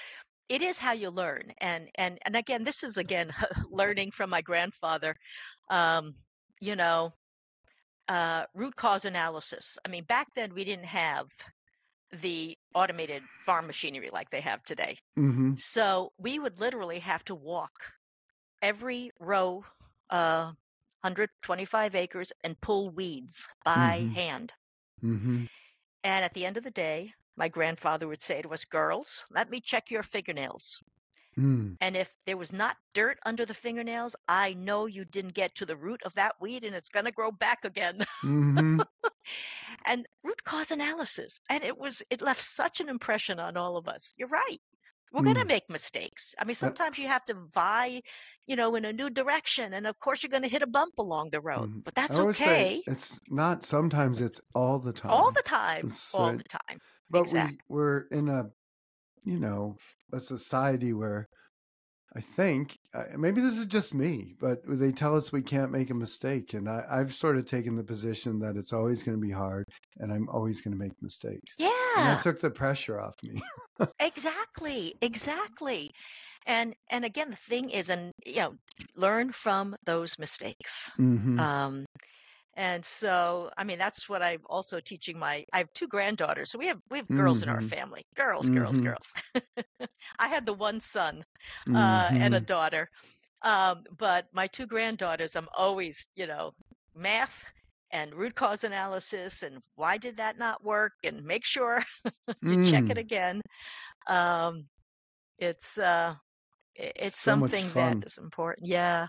[0.49, 1.53] it is how you learn.
[1.59, 3.33] And, and, and again, this is again,
[3.69, 5.15] learning from my grandfather.
[5.69, 6.15] Um,
[6.61, 7.13] you know,
[8.09, 9.77] uh, root cause analysis.
[9.85, 11.27] I mean, back then we didn't have
[12.11, 14.97] the automated farm machinery like they have today.
[15.15, 17.71] hmm So we would literally have to walk
[18.61, 19.65] every row,
[20.13, 20.45] uh,
[21.01, 24.53] 125 acres and pull weeds by hmm hand.
[25.01, 25.45] hmm
[26.03, 29.49] And at the end of the day, my grandfather would say to us, girls, let
[29.49, 30.81] me check your fingernails.
[31.37, 31.77] Mm.
[31.81, 35.65] And if there was not dirt under the fingernails, I know you didn't get to
[35.65, 38.05] the root of that weed and it's going to grow back again.
[38.23, 38.81] hmm
[39.85, 41.39] and root cause analysis.
[41.49, 44.13] And it was, it left such an impression on all of us.
[44.17, 44.61] You're right.
[45.13, 45.47] We're going to Mm.
[45.47, 46.35] make mistakes.
[46.39, 48.01] I mean, sometimes you have to vie,
[48.47, 49.73] you know, in a new direction.
[49.73, 51.83] And of course, you're going to hit a bump along the road, mhm.
[51.85, 55.09] but that's okay it's not sometimes, it's all the time.
[55.09, 56.37] all the time, It's all right.
[56.37, 56.79] the time.
[57.09, 57.57] But Exactly.
[57.59, 58.51] we we're in a,
[59.25, 59.77] you know,
[60.13, 61.29] a society where
[62.15, 62.79] I think
[63.17, 66.69] maybe this is just me, but they tell us we can't make a mistake, and
[66.69, 69.65] I, I've sort of taken the position that it's always going to be hard,
[69.99, 71.71] and I'm always going to make mistakes, Yeah.
[71.97, 73.41] and that took the pressure off me.
[73.99, 75.91] exactly, exactly.
[76.45, 78.53] And and again, the thing is, and you know,
[78.95, 80.91] learn from those mistakes.
[80.97, 81.85] hmm Um,
[82.55, 85.45] and so, I mean, that's what I'm also teaching my.
[85.53, 88.03] I have two granddaughters, so we have we have girls in our hmm family.
[88.15, 89.13] Girls, girls, hmm girls.
[90.19, 91.23] I had the one son
[91.73, 92.89] uh, and a hmm daughter,
[93.43, 96.51] um, but my two granddaughters, I'm always, you know,
[96.95, 97.45] math
[97.91, 101.79] and root cause analysis and why did that not work and make sure
[102.45, 102.99] you check it Mm.
[102.99, 103.41] again.
[104.07, 104.67] Um,
[105.37, 106.15] it's uh,
[106.75, 108.67] it's So something that is important.
[108.67, 109.07] Yeah.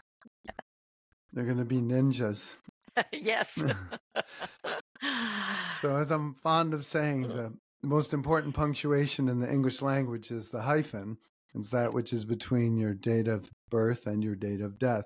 [1.32, 2.56] They're going to be ninjas.
[3.12, 3.62] yes.
[5.82, 10.48] So, as I'm fond of saying, the most important punctuation in the English language is
[10.48, 11.18] the hyphen.
[11.54, 15.04] It's that which is between your date of birth and your date of death.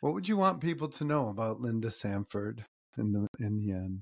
[0.00, 2.64] What would you want people to know about Linda Sanford
[2.96, 4.00] in the in the end?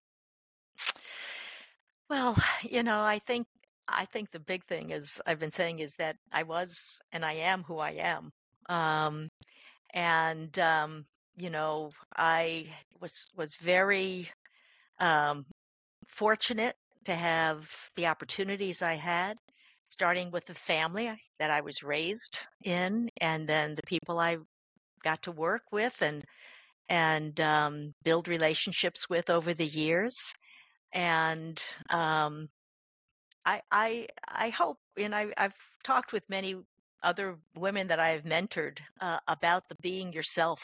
[2.08, 3.46] Well, you know, I think
[3.88, 7.34] I think the big thing is I've been saying is that I was and I
[7.34, 8.30] am who I am.
[8.68, 9.28] Um,
[9.92, 11.06] and um,
[11.38, 12.66] you know, I
[13.00, 14.28] was was very
[14.98, 15.46] um,
[16.08, 19.38] fortunate to have the opportunities I had,
[19.88, 24.38] starting with the family that I was raised in, and then the people I
[25.04, 26.24] got to work with and
[26.88, 30.16] and um, build relationships with over the years.
[30.92, 32.48] And um,
[33.44, 36.56] I I I hope, and I, I've talked with many
[37.02, 40.60] other women that I have mentored uh, about the being yourself,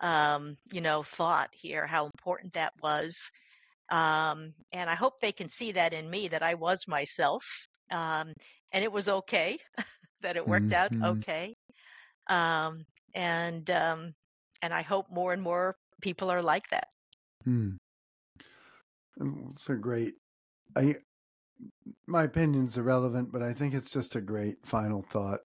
[0.00, 3.30] um, you know, thought here, how important that was.
[3.90, 7.44] Um, and I hope they can see that in me that I was myself,
[7.90, 8.34] um,
[8.72, 9.58] and it was okay,
[10.22, 11.54] that it worked out hmm okay.
[12.28, 12.84] Um,
[13.14, 14.14] and um,
[14.62, 16.88] and I hope more and more people are like that.
[17.44, 17.76] Hmm.
[19.50, 20.14] It's a great.
[20.76, 20.94] I
[22.06, 25.40] my opinion's irrelevant, but I think it's just a great final thought.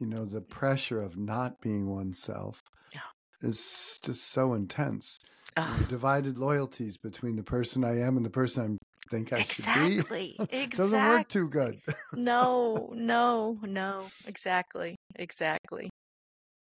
[0.00, 2.62] You know, the pressure of not being oneself
[2.94, 3.00] Yeah.
[3.42, 5.18] Is just so intense.
[5.56, 9.64] Oh, divided loyalties between the person I am and the person I think I should
[9.64, 10.68] be exactly, Exactly.
[10.76, 11.80] doesn't work too good.
[12.16, 15.88] No, no, no, exactly, exactly.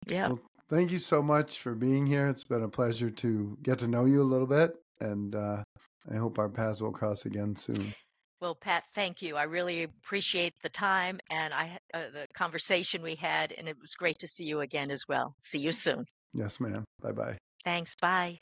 [0.07, 0.29] Yeah.
[0.29, 2.27] Well, thank you so much for being here.
[2.27, 5.63] It's been a pleasure to get to know you a little bit, and uh,
[6.11, 7.93] I hope our paths will cross again soon.
[8.41, 9.37] Well, Pat, thank you.
[9.37, 13.95] I really appreciate the time and I uh, the conversation we had, and it was
[13.95, 15.35] great to see you again as well.
[15.41, 16.05] See you soon.
[16.35, 16.83] Yes, ma'am.
[17.01, 17.37] Bye bye.
[17.63, 17.95] Thanks.
[17.99, 18.39] Bye.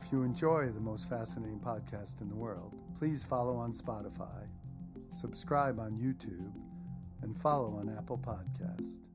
[0.00, 4.46] If you enjoy the most fascinating podcast in the world, please follow on Spotify,
[5.10, 6.52] subscribe on YouTube,
[7.22, 9.05] and follow on Apple Podcast.